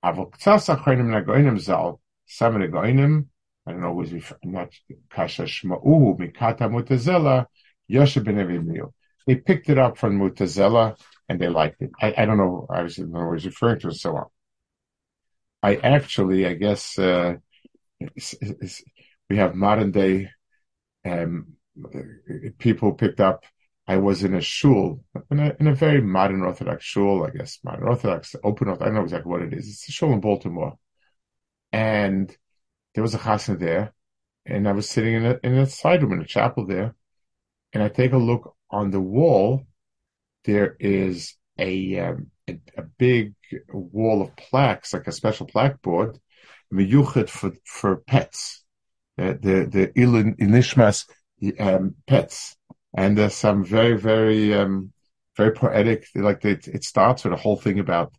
Avol 0.04 0.32
Ktsas 0.32 0.76
Nagoinim 0.78 1.60
Zal, 1.60 2.00
some 2.26 2.56
Nagoinim, 2.56 3.26
I 3.66 3.72
don't 3.72 3.82
know, 3.82 3.94
was 3.94 4.14
not 4.44 4.70
Kasha 5.10 5.44
Shma'u, 5.44 6.18
Mikata 6.20 6.70
Mutazela, 6.70 7.48
Yosha 7.90 8.24
Ben 8.24 8.92
They 9.26 9.36
picked 9.36 9.70
it 9.70 9.80
up 9.80 9.98
from 9.98 10.20
Mutazela 10.20 11.00
and 11.28 11.40
they 11.40 11.50
liked 11.50 11.82
it. 11.82 11.92
I, 12.00 12.14
I 12.18 12.26
don't 12.26 12.38
know, 12.38 12.68
don't 12.70 13.12
know 13.12 13.26
what 13.26 13.40
he's 13.40 13.48
referring 13.48 13.80
to 13.80 13.88
and 13.88 13.96
so 13.96 14.16
on. 14.16 14.26
I 15.64 15.78
actually, 15.78 16.46
I 16.46 16.54
guess, 16.54 17.00
uh, 17.00 17.38
it's, 18.00 18.36
it's, 18.40 18.84
we 19.30 19.38
have 19.38 19.56
modern 19.56 19.92
day 19.92 20.30
um, 21.04 21.54
people 22.60 22.94
picked 22.94 23.20
up. 23.20 23.46
I 23.88 23.98
was 23.98 24.24
in 24.24 24.34
a 24.34 24.42
shul, 24.42 25.04
in 25.30 25.40
a, 25.40 25.56
in 25.60 25.68
a, 25.68 25.76
very 25.76 26.02
modern 26.02 26.42
Orthodox 26.42 26.84
shul, 26.84 27.26
I 27.26 27.30
guess, 27.30 27.60
modern 27.64 27.88
Orthodox, 27.88 28.36
open 28.44 28.68
Orthodox, 28.68 28.82
I 28.82 28.86
don't 28.86 28.96
know 28.96 29.04
exactly 29.04 29.30
what 29.30 29.44
it 29.44 29.54
is. 29.54 29.68
It's 29.68 29.88
a 29.88 29.92
shul 29.92 30.12
in 30.12 30.22
Baltimore. 30.22 30.74
And 31.72 32.36
there 32.94 33.04
was 33.04 33.14
a 33.14 33.20
chasna 33.20 33.60
there, 33.60 33.94
and 34.46 34.68
I 34.68 34.72
was 34.72 34.90
sitting 34.90 35.14
in 35.14 35.26
a, 35.26 35.40
in 35.44 35.56
a 35.56 35.68
side 35.68 36.02
room 36.02 36.14
in 36.14 36.22
a 36.22 36.26
chapel 36.26 36.66
there, 36.66 36.96
and 37.74 37.84
I 37.84 37.90
take 37.90 38.14
a 38.14 38.18
look 38.18 38.56
on 38.72 38.90
the 38.90 39.02
wall. 39.02 39.64
There 40.46 40.76
is 40.80 41.36
a 41.60 42.00
um, 42.00 42.32
a, 42.48 42.60
a, 42.78 42.84
big 42.84 43.34
wall 43.70 44.22
of 44.22 44.36
plaques, 44.36 44.94
like 44.94 45.08
a 45.08 45.12
special 45.12 45.46
plaque 45.46 45.82
board, 45.82 46.20
miyuchet 46.74 47.30
for 47.30 47.52
for 47.66 47.98
pets, 47.98 48.64
uh, 49.18 49.34
the 49.34 49.68
the 49.70 49.88
ilin 49.96 50.38
inishmas 50.38 51.06
um, 51.60 51.96
pets, 52.08 52.56
and 52.96 53.18
there's 53.18 53.36
some 53.36 53.64
very 53.64 53.98
very 53.98 54.54
um, 54.54 54.92
very 55.38 55.52
poetic. 55.52 56.08
Like 56.16 56.46
it, 56.46 56.68
it 56.68 56.84
starts 56.84 57.24
with 57.24 57.34
a 57.34 57.38
whole 57.38 57.58
thing 57.58 57.80
about 57.80 58.14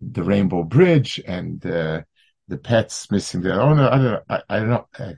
the 0.00 0.22
Rainbow 0.22 0.62
Bridge 0.64 1.20
and 1.26 1.64
uh, 1.66 2.02
the 2.48 2.58
pets 2.58 3.10
missing 3.10 3.42
their 3.42 3.60
owner. 3.60 3.88
I 3.88 3.96
don't 3.96 4.04
know. 4.04 4.20
I, 4.28 4.42
I 4.48 4.58
don't 4.58 4.70
know. 4.70 4.86
Uh, 4.98 5.12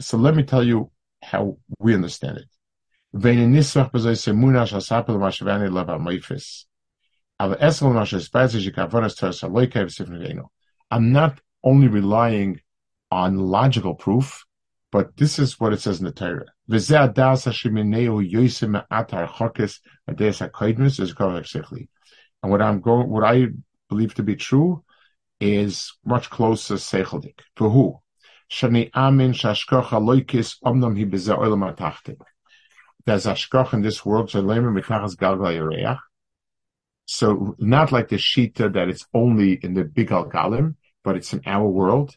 so 0.00 0.16
let 0.16 0.34
me 0.34 0.42
tell 0.42 0.64
you 0.64 0.90
how 1.22 1.58
we 1.78 1.94
understand 1.94 2.38
it. 2.38 2.48
I'm 10.90 11.12
not 11.12 11.40
only 11.64 11.88
relying 11.88 12.60
on 13.12 13.36
logical 13.36 13.94
proof, 13.94 14.46
but 14.90 15.14
this 15.18 15.38
is 15.38 15.60
what 15.60 15.74
it 15.74 15.82
says 15.82 15.98
in 15.98 16.06
the 16.06 16.12
Torah. 16.12 16.46
And 22.42 22.50
what 22.50 22.62
I'm 22.62 22.80
going, 22.80 23.10
what 23.10 23.24
I 23.24 23.46
believe 23.90 24.14
to 24.14 24.22
be 24.22 24.36
true 24.36 24.82
is 25.40 25.92
much 26.06 26.30
closer 26.30 26.76
seichelic. 26.76 27.40
For 27.54 27.68
who? 27.68 28.00
Shani 28.50 28.90
amin 28.94 29.34
shashkocha 29.34 30.00
loikis 30.00 30.56
hi. 31.78 32.14
There's 33.04 33.26
ashkoch 33.26 33.74
in 33.74 33.82
this 33.82 34.06
world, 34.06 34.30
so 34.30 34.42
mitachas 34.42 35.16
galgal 35.16 35.98
So 37.04 37.56
not 37.58 37.92
like 37.92 38.08
the 38.08 38.16
shita 38.16 38.72
that 38.72 38.88
it's 38.88 39.06
only 39.12 39.52
in 39.62 39.74
the 39.74 39.84
big 39.84 40.08
galgalim, 40.08 40.76
but 41.04 41.16
it's 41.16 41.34
in 41.34 41.42
our 41.44 41.68
world. 41.68 42.16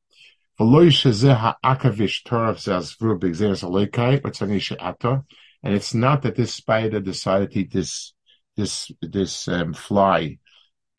And 5.63 5.73
it's 5.73 5.93
not 5.95 6.21
that 6.21 6.35
this 6.35 6.53
spider 6.53 6.99
decided 6.99 7.51
to 7.51 7.59
eat 7.61 7.73
this, 7.73 8.13
this, 8.55 8.91
this, 9.01 9.47
um, 9.47 9.73
fly 9.73 10.37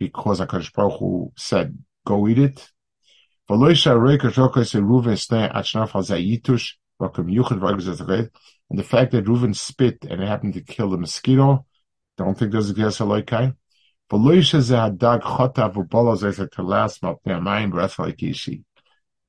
because 0.00 0.40
HaKadosh 0.40 0.72
Baruch 0.72 0.98
Hu 0.98 1.32
said, 1.36 1.78
go 2.04 2.26
eat 2.26 2.38
it. 2.38 2.70
And 3.48 3.60
the 8.78 8.84
fact 8.84 9.12
that 9.12 9.24
Reuven 9.26 9.54
spit 9.54 10.04
and 10.08 10.22
it 10.22 10.26
happened 10.26 10.54
to 10.54 10.60
kill 10.60 10.90
the 10.90 10.98
mosquito, 10.98 11.66
don't 12.16 12.36
think 12.36 12.50
there's 12.50 12.70
a 12.70 12.74
guess 12.74 12.98
Elokai. 12.98 13.54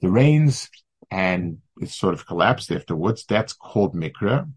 the 0.00 0.10
rains, 0.10 0.70
and 1.10 1.58
it 1.80 1.90
sort 1.90 2.14
of 2.14 2.26
collapsed 2.26 2.70
afterwards. 2.70 3.24
That's 3.26 3.52
called 3.52 3.94
mikra. 3.94 4.48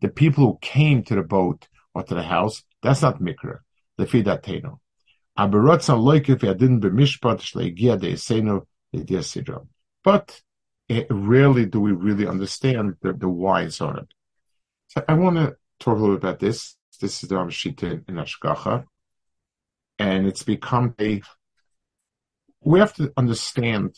The 0.00 0.08
people 0.08 0.44
who 0.44 0.58
came 0.60 1.02
to 1.04 1.14
the 1.14 1.22
boat 1.22 1.68
or 1.94 2.02
to 2.02 2.14
the 2.14 2.22
house, 2.22 2.62
that's 2.82 3.02
not 3.02 3.20
mikra. 3.20 3.58
L'dia 8.92 9.20
sidra. 9.20 9.66
But 10.02 10.40
it, 10.88 11.06
rarely 11.10 11.66
do 11.66 11.80
we 11.80 11.92
really 11.92 12.26
understand 12.26 12.94
the, 13.02 13.12
the 13.12 13.28
why 13.28 13.62
and 13.62 13.72
so 13.72 13.88
on. 13.88 14.08
So 14.88 15.02
I 15.08 15.14
want 15.14 15.36
to 15.36 15.56
talk 15.80 15.96
a 15.96 16.00
little 16.00 16.16
bit 16.16 16.24
about 16.24 16.38
this. 16.38 16.76
This 16.96 17.22
is 17.22 17.28
the 17.28 17.36
Ramashita 17.36 18.08
in 18.08 18.14
Ashkacha. 18.16 18.84
and 19.98 20.26
it's 20.26 20.42
become 20.42 20.94
a, 21.00 21.22
we 22.60 22.78
have 22.78 22.94
to 22.94 23.12
understand 23.16 23.94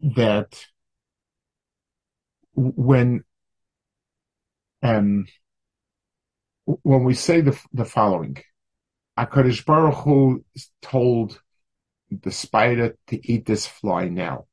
that 0.00 0.64
when, 2.54 3.24
um, 4.82 5.26
when 6.64 7.04
we 7.04 7.14
say 7.14 7.40
the, 7.40 7.58
the 7.72 7.84
following, 7.84 8.38
HaKadosh 9.18 9.64
Baruch 9.64 9.94
Hu 10.04 10.44
told 10.80 11.40
the 12.10 12.30
spider 12.30 12.96
to 13.08 13.32
eat 13.32 13.46
this 13.46 13.66
fly 13.66 14.08
now. 14.08 14.46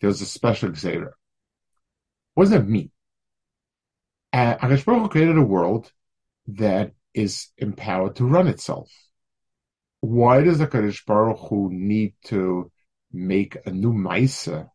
There 0.00 0.08
was 0.08 0.20
a 0.20 0.26
special 0.26 0.70
Xera. 0.70 1.12
What 2.34 2.44
does 2.44 2.50
that 2.50 2.68
mean? 2.68 2.90
Uh, 4.32 4.56
Baruch 4.60 4.84
Hu 4.84 5.08
created 5.08 5.38
a 5.38 5.42
world 5.42 5.90
that 6.48 6.92
is 7.14 7.48
empowered 7.58 8.16
to 8.16 8.26
run 8.26 8.46
itself. 8.46 8.90
Why 10.00 10.42
does 10.42 10.58
the 10.58 10.66
Kadosh 10.66 11.04
Baruch 11.06 11.38
Hu 11.48 11.70
need 11.72 12.14
to 12.26 12.70
make 13.12 13.56
a 13.66 13.70
new 13.70 13.92
Maisa, 13.92 14.68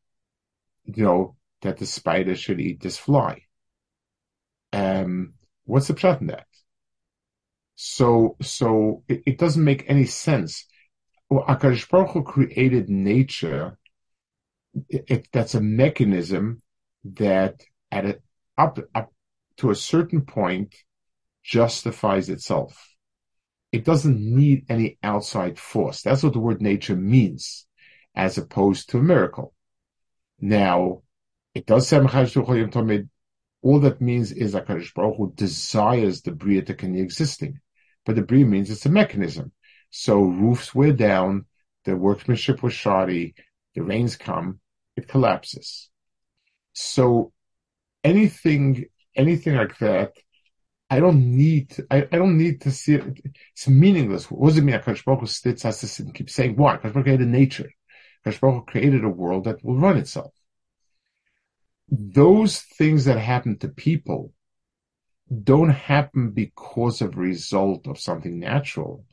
you 0.85 1.03
know, 1.03 1.35
that 1.61 1.77
the 1.77 1.85
spider 1.85 2.35
should 2.35 2.59
eat 2.59 2.81
this 2.81 2.97
fly? 2.97 3.43
Um, 4.73 5.33
what's 5.65 5.87
the 5.87 5.93
pshat 5.93 6.21
in 6.21 6.27
that? 6.27 6.47
So, 7.75 8.35
so 8.41 9.03
it, 9.07 9.23
it 9.25 9.37
doesn't 9.37 9.63
make 9.63 9.85
any 9.87 10.05
sense. 10.05 10.65
Well, 11.29 11.45
Akadosh 11.45 11.89
Baruch 11.89 12.11
Hu 12.11 12.23
created 12.23 12.89
nature. 12.89 13.77
It, 14.89 15.05
it, 15.07 15.27
that's 15.31 15.55
a 15.55 15.61
mechanism 15.61 16.61
that 17.03 17.61
at 17.91 18.05
a, 18.05 18.19
up 18.57 18.79
up 18.93 19.13
to 19.57 19.69
a 19.69 19.75
certain 19.75 20.21
point 20.21 20.75
justifies 21.43 22.29
itself. 22.29 22.95
It 23.71 23.85
doesn't 23.85 24.19
need 24.19 24.65
any 24.69 24.97
outside 25.01 25.57
force. 25.57 26.01
That's 26.01 26.23
what 26.23 26.33
the 26.33 26.39
word 26.39 26.61
nature 26.61 26.95
means, 26.95 27.65
as 28.15 28.37
opposed 28.37 28.89
to 28.89 28.97
a 28.97 29.03
miracle. 29.03 29.53
Now, 30.39 31.03
it 31.53 31.65
does 31.65 31.87
say 31.87 31.97
all 33.63 33.79
that 33.79 34.01
means 34.01 34.31
is 34.31 34.53
that 34.53 34.67
Kadosh 34.67 34.93
Baruch 34.93 35.17
Hu 35.17 35.33
desires 35.35 36.21
the 36.21 36.31
Bria 36.31 36.63
to 36.63 36.73
continue 36.73 37.03
existing. 37.03 37.59
But 38.05 38.15
the 38.15 38.23
Bria 38.23 38.45
means 38.45 38.71
it's 38.71 38.85
a 38.85 38.89
mechanism. 38.89 39.51
So 39.91 40.21
roofs 40.21 40.73
wear 40.73 40.93
down, 40.93 41.45
the 41.85 41.95
workmanship 41.95 42.63
was 42.63 42.73
shoddy, 42.73 43.35
the 43.75 43.83
rains 43.83 44.15
come, 44.15 44.59
it 44.95 45.07
collapses. 45.07 45.89
So 46.73 47.33
anything, 48.03 48.85
anything 49.15 49.55
like 49.55 49.77
that 49.79 50.13
I 50.91 50.99
don't 50.99 51.37
need, 51.37 51.73
I, 51.89 51.99
I 52.11 52.17
don't 52.17 52.37
need 52.37 52.59
to 52.61 52.71
see 52.71 52.95
it. 52.95 53.03
It's 53.53 53.67
meaningless. 53.69 54.29
What 54.29 54.49
does 54.49 54.57
it 54.57 54.63
mean? 54.63 54.75
Akash 54.75 55.05
Baruch 55.05 55.21
Hu 55.21 55.49
has 55.63 55.79
to 55.79 56.03
and 56.03 56.13
keep 56.13 56.29
saying, 56.29 56.57
why? 56.57 56.75
Akash 56.75 56.91
Baruch 56.91 57.05
created 57.05 57.29
nature. 57.29 57.71
Akash 58.25 58.41
Baruch 58.41 58.67
created 58.67 59.05
a 59.05 59.09
world 59.09 59.45
that 59.45 59.63
will 59.63 59.77
run 59.77 59.97
itself. 59.97 60.33
Those 61.89 62.59
things 62.59 63.05
that 63.05 63.17
happen 63.17 63.57
to 63.59 63.69
people 63.69 64.33
don't 65.43 65.69
happen 65.69 66.31
because 66.31 67.01
of 67.01 67.17
result 67.17 67.87
of 67.87 67.97
something 67.97 68.37
natural. 68.37 69.05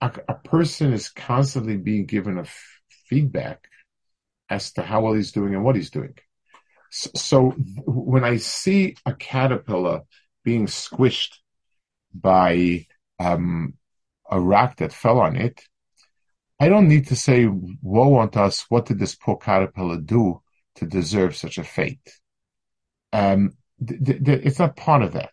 A, 0.00 0.10
a 0.28 0.34
person 0.34 0.92
is 0.92 1.10
constantly 1.10 1.76
being 1.76 2.06
given 2.06 2.38
a 2.38 2.42
f- 2.42 2.80
feedback 3.08 3.68
as 4.50 4.72
to 4.72 4.82
how 4.82 5.02
well 5.02 5.14
he's 5.14 5.30
doing 5.30 5.54
and 5.54 5.62
what 5.62 5.76
he's 5.76 5.90
doing. 5.90 6.14
So, 6.90 7.10
so 7.14 7.50
when 7.86 8.24
I 8.24 8.38
see 8.38 8.96
a 9.06 9.14
caterpillar 9.14 10.02
being 10.44 10.66
squished 10.66 11.38
by 12.14 12.86
um, 13.18 13.74
a 14.30 14.40
rock 14.40 14.76
that 14.76 14.92
fell 14.92 15.20
on 15.20 15.36
it, 15.36 15.62
I 16.60 16.68
don't 16.68 16.88
need 16.88 17.08
to 17.08 17.16
say, 17.16 17.46
woe 17.46 18.20
unto 18.20 18.38
us, 18.38 18.64
what 18.68 18.86
did 18.86 18.98
this 18.98 19.14
poor 19.14 19.36
caterpillar 19.36 20.00
do 20.00 20.42
to 20.76 20.86
deserve 20.86 21.36
such 21.36 21.58
a 21.58 21.64
fate? 21.64 22.20
Um, 23.12 23.54
th- 23.86 24.24
th- 24.24 24.42
it's 24.44 24.58
not 24.58 24.76
part 24.76 25.02
of 25.02 25.12
that. 25.12 25.30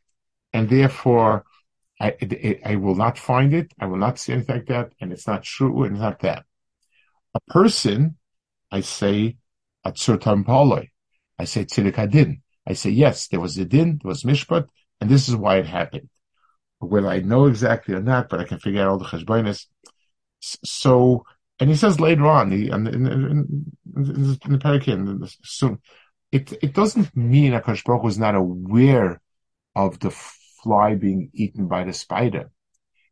And 0.53 0.69
therefore, 0.69 1.45
I, 1.99 2.15
I 2.65 2.75
will 2.75 2.95
not 2.95 3.17
find 3.17 3.53
it. 3.53 3.71
I 3.79 3.85
will 3.85 3.97
not 3.97 4.17
see 4.17 4.33
anything 4.33 4.55
like 4.55 4.65
that. 4.67 4.93
And 4.99 5.11
it's 5.11 5.27
not 5.27 5.43
true. 5.43 5.83
And 5.83 5.95
it's 5.95 6.01
not 6.01 6.19
that. 6.21 6.45
A 7.35 7.39
person, 7.51 8.17
I 8.71 8.81
say, 8.81 9.37
at 9.85 9.97
certain 9.97 10.43
paloi. 10.43 10.89
I 11.39 11.45
say 11.45 11.65
tzilik 11.65 11.95
hadin. 11.95 12.41
I 12.67 12.73
say, 12.73 12.89
yes, 12.89 13.27
there 13.27 13.39
was 13.39 13.57
a 13.57 13.65
din, 13.65 13.99
there 14.01 14.09
was 14.09 14.23
mishpat, 14.23 14.67
and 15.01 15.09
this 15.09 15.27
is 15.27 15.35
why 15.35 15.57
it 15.57 15.65
happened. 15.65 16.07
Will 16.79 17.09
I 17.09 17.19
know 17.19 17.45
exactly 17.45 17.93
or 17.93 18.01
not, 18.01 18.29
but 18.29 18.39
I 18.39 18.45
can 18.45 18.59
figure 18.59 18.81
out 18.81 18.89
all 18.89 18.97
the 18.97 19.05
cheshbonis. 19.05 19.65
So, 20.39 21.25
and 21.59 21.69
he 21.69 21.75
says 21.75 21.99
later 21.99 22.25
on, 22.25 22.51
he, 22.51 22.69
in, 22.69 22.87
in, 22.87 23.05
in, 23.05 23.71
in 23.95 24.51
the 24.51 24.57
Perikin, 24.57 25.31
soon, 25.43 25.79
it, 26.31 26.53
it 26.63 26.73
doesn't 26.73 27.15
mean 27.15 27.51
Akash 27.51 27.83
Baruch 27.83 28.03
was 28.03 28.17
not 28.17 28.35
aware 28.35 29.21
of 29.75 29.99
the 29.99 30.11
fly 30.63 30.95
being 30.95 31.29
eaten 31.33 31.67
by 31.67 31.83
the 31.83 31.93
spider. 31.93 32.49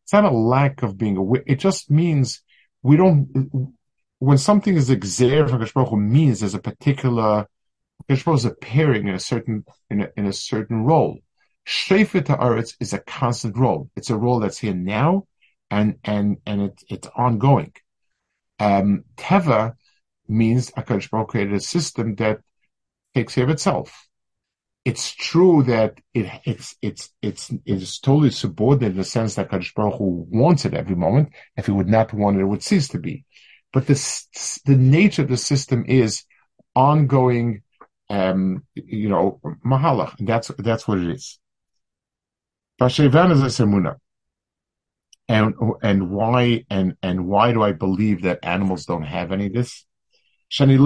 It's 0.04 0.14
not 0.14 0.26
a 0.26 0.32
lack 0.32 0.82
of 0.82 0.98
being 0.98 1.18
aware. 1.18 1.44
It 1.46 1.60
just 1.60 1.92
means 1.92 2.42
we 2.82 2.98
don't, 2.98 3.72
when 4.18 4.38
something 4.40 4.76
is 4.76 4.90
exer 4.90 5.48
from 5.48 5.60
Baruch 5.60 6.00
means 6.00 6.40
there's 6.40 6.56
a 6.56 6.60
particular, 6.60 7.48
Akash 8.10 8.26
Baruch 8.26 8.40
is 8.40 8.46
appearing 8.46 9.08
in 9.08 9.14
a 9.14 9.20
certain, 9.20 9.66
in 9.92 10.02
a, 10.02 10.10
in 10.18 10.26
a 10.26 10.34
certain 10.34 10.86
role. 10.86 11.20
Shefer 11.68 12.26
to 12.26 12.36
Eretz 12.36 12.76
is 12.80 12.94
a 12.94 13.00
constant 13.00 13.58
role. 13.58 13.90
It's 13.96 14.10
a 14.10 14.18
role 14.18 14.40
that's 14.40 14.58
here 14.58 14.74
now, 14.74 15.28
and 15.70 15.98
and 16.04 16.38
and 16.46 16.62
it, 16.62 16.84
it's 16.90 17.08
ongoing. 17.16 17.74
Um, 18.60 19.06
Teva 19.16 19.76
means 20.28 20.72
Akadosh 20.72 21.10
Baruch 21.10 21.30
created 21.30 21.54
a 21.54 21.60
system 21.60 22.16
that 22.16 22.40
takes 23.14 23.36
care 23.36 23.44
of 23.44 23.50
itself. 23.50 24.08
It's 24.86 25.12
true 25.12 25.64
that 25.64 26.00
it, 26.14 26.32
it's 26.46 26.76
it's 26.82 27.12
it's 27.22 27.52
it's 27.66 28.00
totally 28.00 28.32
subordinate 28.32 28.92
in 28.92 28.98
the 28.98 29.04
sense 29.04 29.36
that 29.36 29.50
Akadosh 29.50 29.74
Baruch 29.76 29.98
Hu 29.98 30.26
wants 30.30 30.66
it 30.66 30.74
every 30.74 30.96
moment. 30.96 31.30
If 31.58 31.68
he 31.68 31.72
would 31.72 31.90
not 31.90 32.14
want 32.14 32.38
it, 32.38 32.42
it 32.42 32.46
would 32.46 32.64
cease 32.64 32.88
to 32.90 33.00
be. 33.00 33.26
But 33.72 33.88
the 33.88 33.94
the 34.66 34.76
nature 34.76 35.24
of 35.24 35.30
the 35.30 35.38
system 35.38 35.86
is 35.88 36.24
ongoing. 36.76 37.62
Um, 38.10 38.64
you 38.74 39.08
know, 39.08 39.40
mahalach. 39.64 40.16
That's 40.20 40.50
that's 40.58 40.88
what 40.88 40.98
it 40.98 41.12
is. 41.12 41.40
Vashevan 42.80 43.32
is 43.32 43.42
a 43.42 43.48
semuna. 43.48 43.98
And 45.28 45.54
and 45.84 46.10
why 46.10 46.64
and 46.70 46.96
and 47.04 47.28
why 47.28 47.52
do 47.52 47.62
I 47.62 47.74
believe 47.74 48.24
that 48.24 48.40
animals 48.44 48.86
don't 48.86 49.04
have 49.04 49.32
any 49.32 49.48
of 49.48 49.54
this? 49.54 49.86
I 50.60 50.66
never 50.66 50.82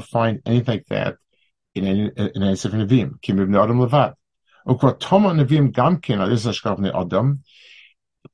find 0.00 0.42
anything 0.46 0.74
like 0.74 0.86
that 0.88 1.16
in 1.74 1.84
any 1.84 2.10
in 2.16 2.42
any 2.42 2.54
Sefer 2.56 2.76
Nevi'im. 2.76 3.20
Kim 3.20 3.40
ibn 3.40 3.56
Adam 3.56 3.78
levad. 3.80 4.14
Ukratoma 4.66 5.34
Nevi'im 5.34 5.72
gamkin 5.72 6.20
al 6.20 6.28
ishkach 6.28 6.94
Adam. 6.94 7.42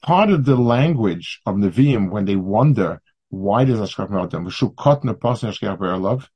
Part 0.02 0.30
of 0.30 0.44
the 0.44 0.56
language 0.56 1.40
of 1.46 1.54
Nevi'im 1.54 2.10
when 2.10 2.26
they 2.26 2.36
wonder 2.36 3.00
why 3.30 3.64
does 3.64 3.78
Ashkach 3.78 4.10
Adam? 4.24 4.44
V'shu 4.46 4.76
kot 4.76 5.02
nepasin 5.04 5.48
Ashkach 5.50 5.78
Be'erlov. 5.78 6.28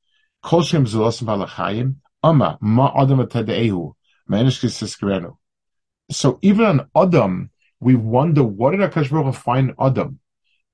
Kol 0.43 0.63
shem 0.63 0.87
zulosim 0.87 1.25
balachayim. 1.25 1.97
Ama 2.23 2.59
ma 2.61 2.93
adam 2.97 3.29
So 6.11 6.39
even 6.43 6.67
on 6.67 6.91
Adam, 6.97 7.51
we 7.81 7.95
wonder 7.95 8.43
what 8.43 8.73
did 8.73 8.81
Akash 8.81 9.11
Baruch 9.11 9.37
find 9.37 9.73
Adam? 9.79 10.19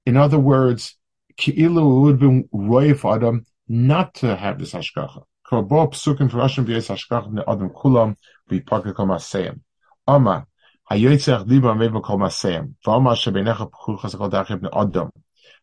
In 0.06 0.16
other 0.16 0.38
words, 0.38 0.96
Ki'ilu 1.36 2.02
would 2.02 2.12
have 2.12 2.20
been 2.20 2.48
roy 2.50 2.94
for 2.94 3.16
Adam 3.16 3.44
not 3.68 4.14
to 4.14 4.36
have 4.36 4.58
this 4.58 4.72
hashgacha. 4.72 5.24
Korbo 5.46 5.92
psukim 5.92 6.32
Russian 6.32 6.64
b'yes 6.64 6.88
hashgacha 6.88 7.30
b'nei 7.30 7.44
Adam 7.46 7.68
kulam 7.70 8.16
v'yipaka 8.50 8.94
kol 8.94 9.06
maseyim. 9.06 9.60
Ama 10.06 10.46
hayotzech 10.90 11.46
liba 11.46 11.74
meva 11.74 12.00
kol 12.00 12.18
maseyim. 12.18 12.74
V'ama 12.86 13.14
shebenecha 13.14 13.70
p'chuchas 13.70 14.16
kol 14.16 14.30
dachim 14.30 14.60
b'nei 14.60 14.70
Adam. 14.72 15.10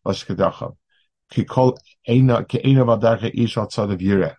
V'ashkedacha. 0.06 0.76
Ki 1.28 1.44
kol 1.44 1.76
eina, 2.08 2.46
ki 2.46 2.58
eina 2.58 2.84
v'adarche 2.84 3.32
ish 3.34 3.56
al 3.56 3.66
tzad 3.66 3.92
of 3.92 3.98
Yireh 3.98 4.36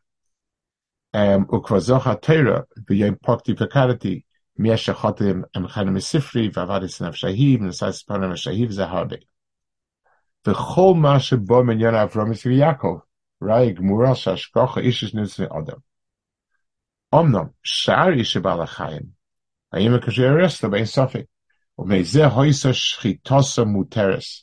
ukvazocha 1.14 2.20
Torah 2.20 2.64
b'yom 2.88 3.18
pakti 3.20 3.54
v'karati 3.54 4.24
miyesh 4.58 4.92
achotim 4.94 5.44
emchanim 5.54 5.96
esifri 5.96 6.52
v'avadis 6.52 7.00
nafshahiv 7.00 7.60
nesas 7.60 8.04
panim 8.04 8.32
shahiv 8.32 8.70
zaharbe. 8.70 9.18
V'chol 10.44 10.96
ma 10.96 11.18
shebo 11.18 11.64
minyan 11.64 11.94
Avram 11.94 12.30
Yisrael 12.30 12.58
Yaakov 12.58 13.00
rai 13.40 13.74
gmura 13.74 14.14
shashkocha 14.14 14.84
ishish 14.84 15.14
nitzvei 15.14 15.48
adam. 15.50 15.82
Omnom 17.12 17.52
shar 17.62 18.12
ishe 18.12 18.40
balachayim 18.42 19.08
hayim 19.74 19.98
kasher 20.00 20.34
resta 20.36 20.70
bein 20.70 20.84
sofik 20.84 21.26
ומזה 21.78 22.30
hoisa 22.30 22.72
shchitosa 22.72 23.64
muteres. 23.66 24.42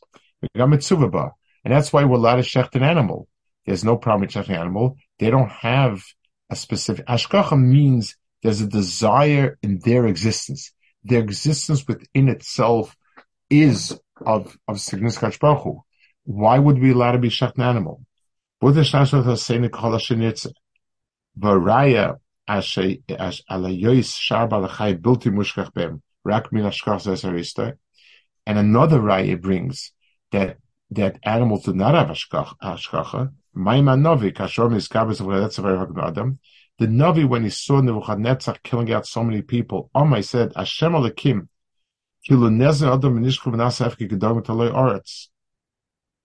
And 0.53 1.73
that's 1.73 1.91
why 1.91 2.03
we're 2.03 2.17
allowed 2.17 2.35
to 2.35 2.41
shecht 2.43 2.75
an 2.75 2.83
animal. 2.83 3.27
There's 3.65 3.83
no 3.83 3.97
problem 3.97 4.21
with 4.21 4.31
shechting 4.31 4.49
an 4.49 4.61
animal. 4.61 4.97
They 5.17 5.31
don't 5.31 5.49
have 5.49 6.03
a 6.50 6.56
specific 6.56 7.06
ashkacha 7.06 7.60
means 7.60 8.16
there's 8.42 8.60
a 8.60 8.66
desire 8.66 9.58
in 9.62 9.80
their 9.84 10.06
existence. 10.06 10.72
their 11.02 11.20
existence 11.20 11.86
within 11.88 12.28
itself 12.28 12.94
is 13.48 13.98
of, 14.24 14.58
of 14.68 14.80
significant 14.80 15.38
Baruch 15.40 15.62
Hu. 15.62 15.82
Why 16.24 16.58
would 16.58 16.78
we 16.78 16.92
allow 16.92 17.12
to 17.12 17.18
be 17.18 17.30
shot 17.30 17.56
an 17.56 17.62
animal? 17.62 18.04
And 28.46 28.58
another 28.58 29.00
raya 29.00 29.40
brings 29.40 29.92
that 30.32 30.56
that 30.92 31.18
animals 31.22 31.64
do 31.64 31.72
not 31.72 31.94
have 31.94 32.08
ashkacha. 32.08 33.32
Maima 33.56 34.00
novi 34.00 34.32
kashor 34.32 34.70
miskabes 34.70 35.20
adam. 36.02 36.38
The 36.78 36.86
Navi, 36.86 37.28
when 37.28 37.44
he 37.44 37.50
saw 37.50 37.82
Nebuchadnezzar 37.82 38.56
killing 38.64 38.90
out 38.90 39.06
so 39.06 39.22
many 39.22 39.42
people, 39.42 39.90
Omai 39.94 40.24
said, 40.24 40.54
Hashem 40.56 40.92
Alekim, 40.92 41.48
Kilu 42.26 42.48
Nezen 42.48 42.90
Adam 42.90 43.20
Minishku 43.20 43.52
V'nasafki 43.52 44.08
Gedom 44.10 44.42
Taloi 44.42 44.72
Oretz. 44.72 45.28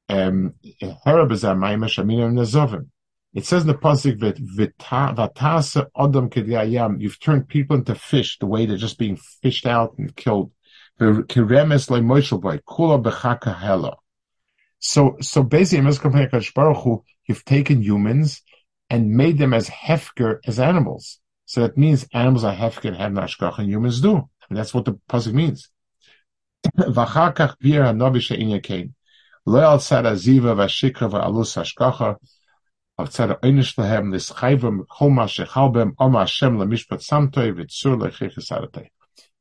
Um, 0.07 0.53
Herab 0.81 1.33
is 1.33 1.43
Amayim 1.43 1.83
Shamina 1.85 2.31
Nezovim. 2.31 2.87
It 3.33 3.45
says 3.45 3.63
in 3.63 3.67
the 3.67 3.73
pasuk 3.73 4.21
that 4.21 4.37
Vatasa 4.37 5.87
Adam 5.97 6.29
Kediyayam, 6.29 7.01
you've 7.01 7.19
turned 7.19 7.49
people 7.49 7.75
into 7.75 7.95
fish, 7.95 8.39
the 8.39 8.45
way 8.45 8.65
they're 8.65 8.77
just 8.77 8.97
being 8.97 9.17
fished 9.41 9.65
out 9.65 9.97
and 9.97 10.15
killed. 10.15 10.53
So, 10.97 11.25
so 15.19 15.43
basically, 15.43 15.85
you've 17.25 17.45
taken 17.45 17.81
humans 17.81 18.41
and 18.89 19.11
made 19.11 19.37
them 19.37 19.53
as 19.53 19.69
hefker 19.69 20.39
as 20.45 20.59
animals. 20.59 21.19
So 21.45 21.61
that 21.61 21.77
means 21.77 22.07
animals 22.13 22.43
are 22.43 22.55
hefker 22.55 22.85
and 22.85 22.97
have 22.97 23.11
nashkach 23.11 23.59
and 23.59 23.69
humans 23.69 24.01
do. 24.01 24.29
And 24.49 24.57
that's 24.57 24.73
what 24.73 24.85
the 24.85 24.99
pasuk 25.09 25.33
means. 25.33 25.69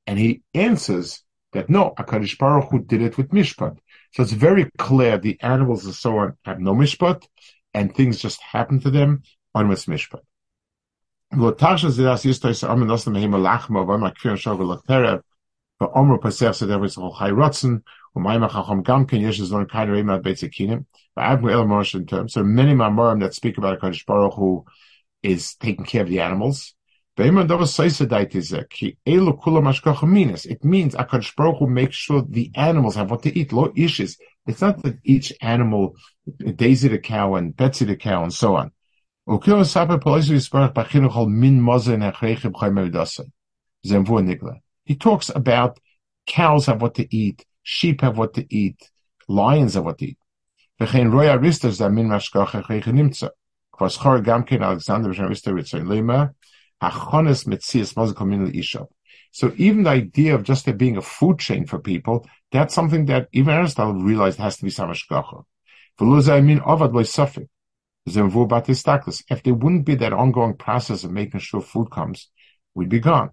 And 0.07 0.19
he 0.19 0.43
answers 0.53 1.23
that 1.53 1.71
no, 1.71 1.95
HaKadosh 1.99 2.37
Baruch 2.37 2.71
Hu 2.71 2.81
did 2.81 3.01
it 3.01 3.17
with 3.17 3.29
mishpat. 3.29 3.79
So 4.13 4.23
it's 4.23 4.33
very 4.33 4.71
clear 4.77 5.19
the 5.19 5.41
animals 5.41 5.85
and 5.85 5.95
so 5.95 6.19
on 6.19 6.37
have 6.45 6.61
no 6.61 6.75
mishpat, 6.75 7.27
and 7.75 7.95
things 7.95 8.19
just 8.19 8.41
happen 8.41 8.81
to 8.81 8.91
them 8.91 9.23
on 9.55 9.69
with 9.69 9.85
mishpat. 9.87 10.21
So 11.33 11.39
many 11.39 11.53
mamorim 22.75 23.21
that 23.21 23.35
speak 23.35 23.59
about 23.59 23.81
HaKadosh 23.81 24.07
Baruch 24.07 24.35
Hu 24.35 24.65
is 25.23 25.55
taking 25.57 25.85
care 25.85 26.03
of 26.03 26.09
the 26.09 26.21
animals. 26.21 26.75
It 27.17 27.33
means 30.65 30.95
Akadosh 30.97 31.37
Baruch 31.37 31.59
Hu 31.59 31.67
makes 31.69 31.95
sure 31.95 32.23
the 32.29 32.51
animals 32.57 32.97
have 32.97 33.11
what 33.13 33.23
to 33.23 33.39
eat. 33.39 33.53
Lo 33.53 33.69
ishes. 33.69 34.19
It's 34.49 34.61
not 34.61 34.83
that 34.83 34.99
each 35.05 35.33
animal 35.41 35.95
daisy 36.57 36.89
the 36.89 36.99
cow 36.99 37.37
and 37.37 37.57
Betsy 37.57 37.85
the 37.85 37.95
cow 37.95 38.25
and 38.25 38.35
so 38.35 38.57
on. 38.57 38.73
He 44.85 44.97
talks 44.97 45.31
about 45.35 45.79
cows 46.27 46.67
have 46.67 46.83
what 46.83 46.95
to 46.97 47.17
eat, 47.17 47.47
sheep 47.63 48.01
have 48.01 48.19
what 48.19 48.35
to 48.35 48.45
eat, 48.55 48.91
lions 49.29 49.75
have 49.75 49.85
what 49.85 49.99
to 49.99 50.07
eat. 50.07 50.19
Achonis 56.91 58.55
Isha. 58.55 58.87
So 59.31 59.53
even 59.57 59.83
the 59.83 59.91
idea 59.91 60.35
of 60.35 60.45
just 60.45 60.65
there 60.65 60.75
being 60.75 60.97
a 60.97 61.03
food 61.03 61.39
chain 61.39 61.67
for 61.67 61.79
people, 61.79 62.27
that's 62.53 62.75
something 62.75 63.07
that 63.07 63.29
even 63.33 63.53
Aristotle 63.53 63.95
realized 63.95 64.39
has 64.39 64.57
to 64.59 64.65
be 64.65 64.71
samashgacha. 64.71 65.45
If 68.07 69.43
there 69.43 69.55
wouldn't 69.55 69.87
be 69.87 69.95
that 69.97 70.13
ongoing 70.13 70.57
process 70.57 71.05
of 71.05 71.11
making 71.11 71.41
sure 71.41 71.61
food 71.61 71.91
comes, 71.91 72.29
we'd 72.75 72.89
be 72.89 73.01
gone. 73.01 73.31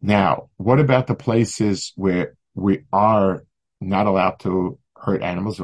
Now, 0.00 0.50
what 0.56 0.80
about 0.80 1.06
the 1.06 1.14
places 1.14 1.92
where 1.96 2.36
we 2.54 2.84
are 2.92 3.44
not 3.80 4.06
allowed 4.06 4.40
to 4.40 4.78
hurt 4.96 5.22
animals? 5.22 5.60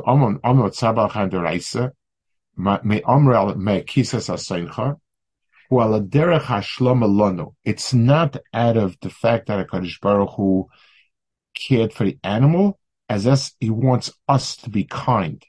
It's 5.71 5.95
not 7.95 8.37
out 8.53 8.77
of 8.77 8.97
the 9.01 9.11
fact 9.11 9.47
that 9.47 9.67
HaKadosh 9.67 10.01
Baruch 10.01 10.31
Hu 10.37 10.69
cared 11.55 11.93
for 11.93 12.05
the 12.05 12.19
animal, 12.23 12.79
as 13.09 13.27
as 13.27 13.53
he 13.61 13.71
wants 13.71 14.13
us 14.29 14.57
to 14.57 14.71
be 14.71 14.85
kind. 14.85 15.43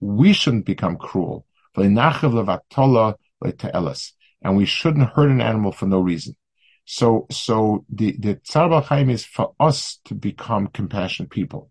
We 0.00 0.32
shouldn't 0.32 0.66
become 0.66 0.96
cruel. 0.96 1.46
And 1.76 1.98
we 4.56 4.66
shouldn't 4.66 5.10
hurt 5.10 5.30
an 5.30 5.40
animal 5.40 5.72
for 5.72 5.86
no 5.86 6.00
reason. 6.00 6.36
So, 6.84 7.26
so 7.30 7.84
the, 7.88 8.16
the 8.18 8.34
Tzar 8.36 8.82
Chaim 8.82 9.10
is 9.10 9.24
for 9.24 9.54
us 9.58 9.98
to 10.04 10.14
become 10.14 10.68
compassionate 10.68 11.30
people. 11.30 11.70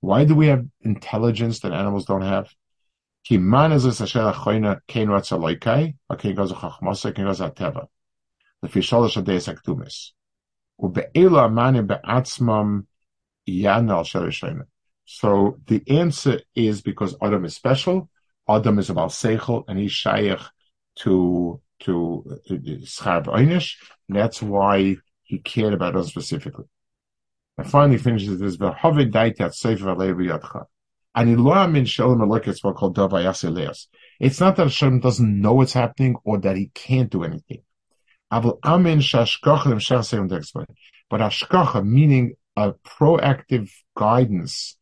Why 0.00 0.24
do 0.24 0.34
we 0.34 0.46
have 0.46 0.64
intelligence 0.82 1.60
that 1.60 1.72
animals 1.72 2.04
don't 2.04 2.22
have? 2.22 2.48
So 15.10 15.58
the 15.66 15.82
answer 15.88 16.40
is 16.54 16.82
because 16.82 17.16
Adam 17.22 17.44
is 17.44 17.54
special, 17.54 18.10
Adam 18.48 18.78
is 18.78 18.90
about 18.90 19.10
Seichel, 19.10 19.64
and 19.68 19.78
he's 19.78 19.92
Shaykh 19.92 20.38
to 21.00 21.60
to 21.80 22.40
Schab 22.84 23.26
Einish. 23.26 23.76
That's 24.08 24.42
why 24.42 24.96
he 25.22 25.38
cared 25.38 25.74
about 25.74 25.96
us 25.96 26.08
specifically. 26.08 26.66
And 27.58 27.68
finally 27.68 27.98
finishes 27.98 28.38
this, 28.38 28.56
V'hove 28.56 29.10
daita 29.10 29.52
sefer 29.52 29.86
alei 29.86 30.66
And 31.16 31.28
Elohim 31.28 31.74
in 31.74 31.84
Shalom 31.86 32.20
Elokim 32.20 32.56
what 32.62 32.76
called 32.76 32.96
Davayas 32.96 33.86
It's 34.20 34.38
not 34.38 34.54
that 34.56 34.62
Hashem 34.62 35.00
doesn't 35.00 35.40
know 35.40 35.54
what's 35.54 35.72
happening 35.72 36.14
or 36.22 36.38
that 36.38 36.56
he 36.56 36.70
can't 36.72 37.10
do 37.10 37.24
anything. 37.24 37.62
But 38.30 38.60
Ashkacha, 41.20 41.84
meaning 41.84 42.34
a 42.56 42.72
proactive 42.74 43.70
guidance 43.96 44.76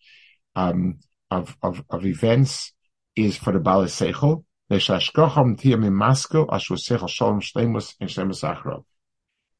um, 0.54 0.98
of, 1.30 1.56
of, 1.62 1.82
of 1.88 2.04
events, 2.04 2.74
is 3.14 3.38
for 3.38 3.52
the 3.52 3.60
Baal 3.60 3.84
Seichel. 3.84 4.44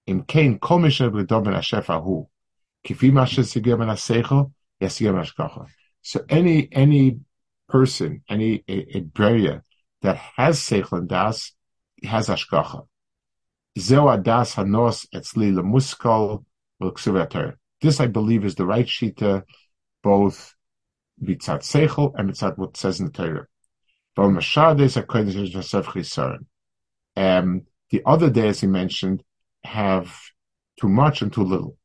Im 0.07 0.22
kein 0.22 0.59
komisher 0.59 1.11
b'dom 1.11 1.44
ben 1.44 2.02
hu. 2.02 2.29
So 6.03 6.25
any 6.29 6.68
any 6.72 7.20
person, 7.68 8.22
any 8.29 8.64
a, 8.68 8.96
a 8.96 9.01
that 10.03 10.16
has 10.37 10.61
seichel 10.61 10.99
and 10.99 11.09
das 11.09 11.53
has 12.05 12.29
ashkacha. 12.29 12.87
Zeo 13.77 14.16
adas 14.16 14.55
hanos 14.55 15.07
etzli 15.12 15.53
lemuskal 15.53 16.44
This 17.81 18.01
I 18.01 18.07
believe 18.07 18.44
is 18.44 18.55
the 18.55 18.66
right 18.66 18.87
shita, 18.87 19.42
both 20.03 20.55
mitzat 21.22 21.62
seichel 21.62 22.12
and 22.16 22.31
mitzat 22.31 22.57
what 22.57 22.77
says 22.77 23.01
in 23.01 23.07
the 23.07 23.12
Torah. 23.12 23.46
Um, 24.18 24.35
the 27.90 28.03
other 28.07 28.31
days 28.31 28.61
he 28.61 28.66
mentioned 28.66 29.22
have 29.64 30.18
too 30.81 30.88
much 30.88 31.22
and 31.22 31.33
too 31.33 31.42
little. 31.42 31.77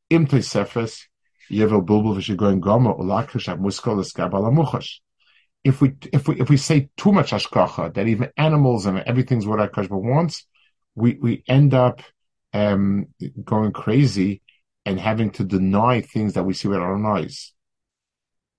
Yevel 1.51 1.85
Bulbul 1.85 2.15
Goma 2.61 2.97
Amuchash. 2.97 4.99
If 5.63 5.81
we 5.81 5.93
if 6.11 6.27
we 6.27 6.39
if 6.39 6.49
we 6.49 6.57
say 6.57 6.89
too 6.97 7.11
much 7.11 7.31
hashkacha, 7.31 7.93
that 7.93 8.07
even 8.07 8.29
animals 8.37 8.85
and 8.85 8.99
everything's 8.99 9.45
what 9.45 9.59
Hakadosh 9.59 9.89
wants, 9.89 10.45
we 10.95 11.17
we 11.21 11.43
end 11.47 11.73
up 11.73 12.01
um, 12.53 13.07
going 13.43 13.71
crazy 13.71 14.41
and 14.85 14.99
having 14.99 15.31
to 15.31 15.43
deny 15.43 16.01
things 16.01 16.33
that 16.33 16.43
we 16.43 16.53
see 16.53 16.67
with 16.67 16.79
our 16.79 17.05
eyes. 17.05 17.53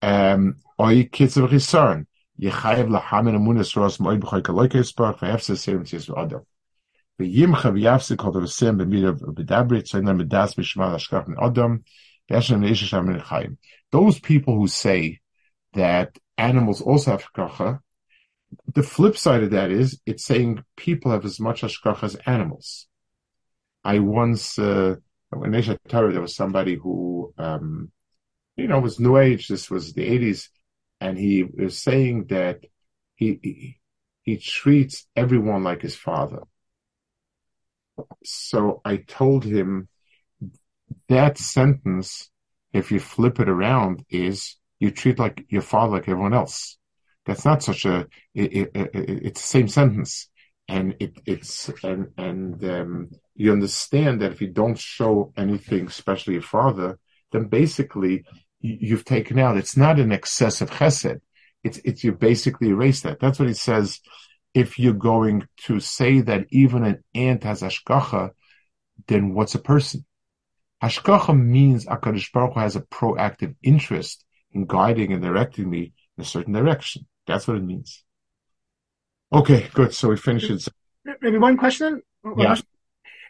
Um, 0.00 0.56
kitzav 0.78 1.48
chisarn, 1.48 2.06
yechayev 2.40 2.88
lahamin 2.88 3.36
amunas 3.36 3.76
ros 3.76 3.98
moed 3.98 4.20
serim. 5.56 6.44
Those 13.90 14.20
people 14.20 14.56
who 14.56 14.68
say 14.68 15.20
that 15.74 16.18
animals 16.38 16.80
also 16.80 17.12
have 17.12 17.24
shkacha, 17.24 17.80
the 18.74 18.82
flip 18.82 19.16
side 19.16 19.42
of 19.42 19.50
that 19.50 19.70
is 19.70 20.00
it's 20.06 20.24
saying 20.24 20.62
people 20.76 21.10
have 21.10 21.24
as 21.24 21.40
much 21.40 21.62
ashkacha 21.62 22.04
as 22.04 22.16
animals. 22.26 22.86
I 23.84 23.98
once, 23.98 24.58
uh, 24.58 24.96
when 25.30 25.52
Nesha 25.52 25.78
Torah, 25.88 26.12
there 26.12 26.22
was 26.22 26.36
somebody 26.36 26.76
who, 26.76 27.32
um, 27.38 27.90
you 28.56 28.68
know, 28.68 28.80
was 28.80 29.00
New 29.00 29.16
Age. 29.16 29.48
This 29.48 29.70
was 29.70 29.92
the 29.92 30.08
80s. 30.08 30.48
And 31.00 31.18
he 31.18 31.42
was 31.44 31.78
saying 31.78 32.26
that 32.26 32.60
he, 33.16 33.38
he, 33.42 33.80
he 34.22 34.36
treats 34.36 35.06
everyone 35.16 35.64
like 35.64 35.82
his 35.82 35.96
father. 35.96 36.42
So 38.24 38.80
I 38.84 38.96
told 38.96 39.44
him 39.44 39.88
that 41.08 41.38
sentence, 41.38 42.30
if 42.72 42.90
you 42.90 43.00
flip 43.00 43.40
it 43.40 43.48
around, 43.48 44.04
is 44.08 44.56
you 44.78 44.90
treat 44.90 45.18
like 45.18 45.44
your 45.48 45.62
father 45.62 45.94
like 45.94 46.08
everyone 46.08 46.34
else. 46.34 46.78
That's 47.26 47.44
not 47.44 47.62
such 47.62 47.84
a, 47.84 48.06
it, 48.34 48.52
it, 48.52 48.70
it, 48.74 48.90
it's 48.94 49.40
the 49.40 49.46
same 49.46 49.68
sentence. 49.68 50.28
And 50.68 50.96
it, 51.00 51.20
it's, 51.26 51.70
and, 51.82 52.08
and, 52.16 52.64
um, 52.64 53.10
you 53.34 53.52
understand 53.52 54.20
that 54.20 54.32
if 54.32 54.40
you 54.40 54.48
don't 54.48 54.78
show 54.78 55.32
anything, 55.36 55.86
especially 55.86 56.34
your 56.34 56.42
father, 56.42 56.98
then 57.32 57.44
basically 57.44 58.24
you've 58.60 59.04
taken 59.04 59.38
out. 59.38 59.56
It's 59.56 59.76
not 59.76 59.98
an 59.98 60.12
excessive 60.12 60.70
chesed. 60.70 61.20
It's, 61.64 61.78
it's, 61.84 62.04
you 62.04 62.12
basically 62.12 62.68
erase 62.68 63.02
that. 63.02 63.20
That's 63.20 63.38
what 63.38 63.48
he 63.48 63.54
says. 63.54 64.00
If 64.54 64.78
you're 64.78 64.92
going 64.92 65.48
to 65.64 65.80
say 65.80 66.20
that 66.20 66.46
even 66.50 66.84
an 66.84 67.02
ant 67.14 67.44
has 67.44 67.62
ashkacha, 67.62 68.30
then 69.06 69.34
what's 69.34 69.54
a 69.54 69.58
person? 69.58 70.04
Hashgacha 70.82 71.38
means 71.38 71.86
Akadosh 71.86 72.32
Baruch 72.32 72.54
Hu 72.54 72.60
has 72.60 72.76
a 72.76 72.80
proactive 72.80 73.54
interest 73.62 74.24
in 74.50 74.66
guiding 74.66 75.12
and 75.12 75.22
directing 75.22 75.70
me 75.70 75.92
in 76.16 76.22
a 76.22 76.24
certain 76.24 76.52
direction. 76.52 77.06
That's 77.26 77.46
what 77.46 77.56
it 77.56 77.62
means. 77.62 78.04
Okay, 79.32 79.68
good. 79.72 79.94
So 79.94 80.08
we 80.08 80.16
finished 80.16 80.50
it. 80.50 80.68
Maybe 81.20 81.38
one 81.38 81.56
question. 81.56 82.02
Yeah. 82.36 82.56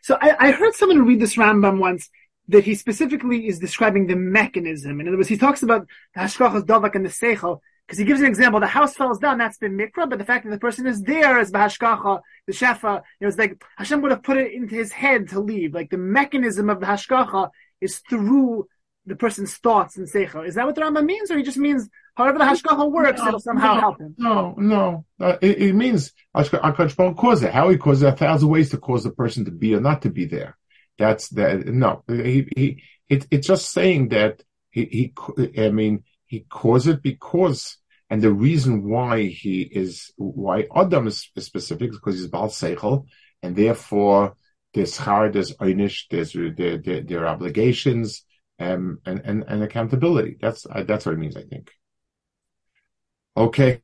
So 0.02 0.18
I, 0.20 0.48
I 0.48 0.50
heard 0.50 0.74
someone 0.74 1.06
read 1.06 1.20
this 1.20 1.36
Rambam 1.36 1.78
once 1.78 2.10
that 2.48 2.64
he 2.64 2.74
specifically 2.74 3.46
is 3.46 3.58
describing 3.58 4.06
the 4.06 4.16
mechanism. 4.16 5.00
In 5.00 5.08
other 5.08 5.16
words, 5.16 5.28
he 5.28 5.36
talks 5.36 5.62
about 5.62 5.86
the 6.14 6.20
hashkachas 6.20 6.64
davak 6.64 6.94
and 6.96 7.04
the 7.04 7.10
seichel 7.10 7.60
because 7.92 7.98
he 7.98 8.06
gives 8.06 8.20
an 8.20 8.26
example. 8.26 8.58
The 8.58 8.66
house 8.66 8.94
falls 8.94 9.18
down, 9.18 9.36
that's 9.36 9.58
the 9.58 9.66
mikra, 9.66 10.08
but 10.08 10.18
the 10.18 10.24
fact 10.24 10.46
that 10.46 10.50
the 10.50 10.58
person 10.58 10.86
is 10.86 11.02
there 11.02 11.38
as 11.38 11.52
the 11.52 11.58
hashgacha, 11.58 12.22
the 12.46 12.52
shefa, 12.54 13.02
you 13.20 13.26
know, 13.26 13.28
it's 13.28 13.36
like 13.36 13.62
Hashem 13.76 14.00
would 14.00 14.10
have 14.10 14.22
put 14.22 14.38
it 14.38 14.50
into 14.50 14.74
his 14.74 14.90
head 14.90 15.28
to 15.28 15.40
leave. 15.40 15.74
Like 15.74 15.90
the 15.90 15.98
mechanism 15.98 16.70
of 16.70 16.80
the 16.80 16.86
hashgacha 16.86 17.50
is 17.82 17.98
through 18.08 18.66
the 19.04 19.14
person's 19.14 19.58
thoughts 19.58 19.98
and 19.98 20.10
seichel. 20.10 20.48
Is 20.48 20.54
that 20.54 20.64
what 20.64 20.74
the 20.74 20.80
Rambam 20.80 21.04
means, 21.04 21.30
or 21.30 21.36
he 21.36 21.42
just 21.42 21.58
means 21.58 21.86
however 22.14 22.38
the 22.38 22.44
hashgacha 22.44 22.90
works, 22.90 23.20
no, 23.20 23.28
it'll 23.28 23.40
somehow 23.40 23.74
no, 23.74 23.80
help 23.80 24.00
him? 24.00 24.14
No, 24.16 24.54
no. 24.56 25.04
Uh, 25.20 25.36
it, 25.42 25.58
it, 25.58 25.74
means 25.74 26.14
Akadosh 26.34 26.96
Baruch 26.96 27.18
cause 27.18 27.42
it. 27.42 27.52
How 27.52 27.68
he 27.68 27.76
causes 27.76 28.04
it, 28.04 28.14
a 28.14 28.16
thousand 28.16 28.48
ways 28.48 28.70
to 28.70 28.78
cause 28.78 29.04
the 29.04 29.10
person 29.10 29.44
to 29.44 29.50
be 29.50 29.74
or 29.74 29.80
not 29.82 30.00
to 30.02 30.08
be 30.08 30.24
there. 30.24 30.56
That's 30.96 31.28
that. 31.30 31.66
No, 31.66 32.04
he, 32.08 32.48
he, 32.56 32.82
it, 33.10 33.26
it's 33.30 33.48
just 33.48 33.70
saying 33.70 34.08
that 34.08 34.42
he, 34.70 35.12
he, 35.36 35.62
I 35.62 35.68
mean, 35.68 36.04
he 36.24 36.46
caused 36.48 36.88
it 36.88 37.02
because, 37.02 37.76
and 38.12 38.20
the 38.20 38.30
reason 38.30 38.86
why 38.90 39.22
he 39.22 39.62
is, 39.62 40.12
why 40.18 40.66
Adam 40.76 41.06
is 41.06 41.26
specific 41.38 41.92
is 41.92 41.96
because 41.96 42.16
he's 42.16 42.26
Baal 42.26 42.48
Seichel, 42.48 43.06
and 43.42 43.56
therefore 43.56 44.34
there's 44.74 44.98
char, 44.98 45.30
there's 45.30 45.56
einish, 45.56 46.08
there's 46.10 46.34
there, 46.34 46.76
there, 46.76 47.00
there 47.00 47.20
are 47.20 47.28
obligations, 47.28 48.26
um, 48.58 48.98
and, 49.06 49.22
and, 49.24 49.44
and 49.48 49.62
accountability. 49.62 50.36
That's, 50.42 50.66
uh, 50.66 50.82
that's 50.82 51.06
what 51.06 51.14
it 51.14 51.20
means, 51.20 51.38
I 51.38 51.44
think. 51.44 51.70
Okay. 53.34 53.80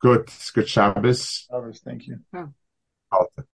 Good. 0.00 0.28
Good 0.52 0.68
Shabbos. 0.68 1.46
Shabbos, 1.48 1.80
thank 1.84 2.08
you. 2.08 2.18
Oh. 3.12 3.26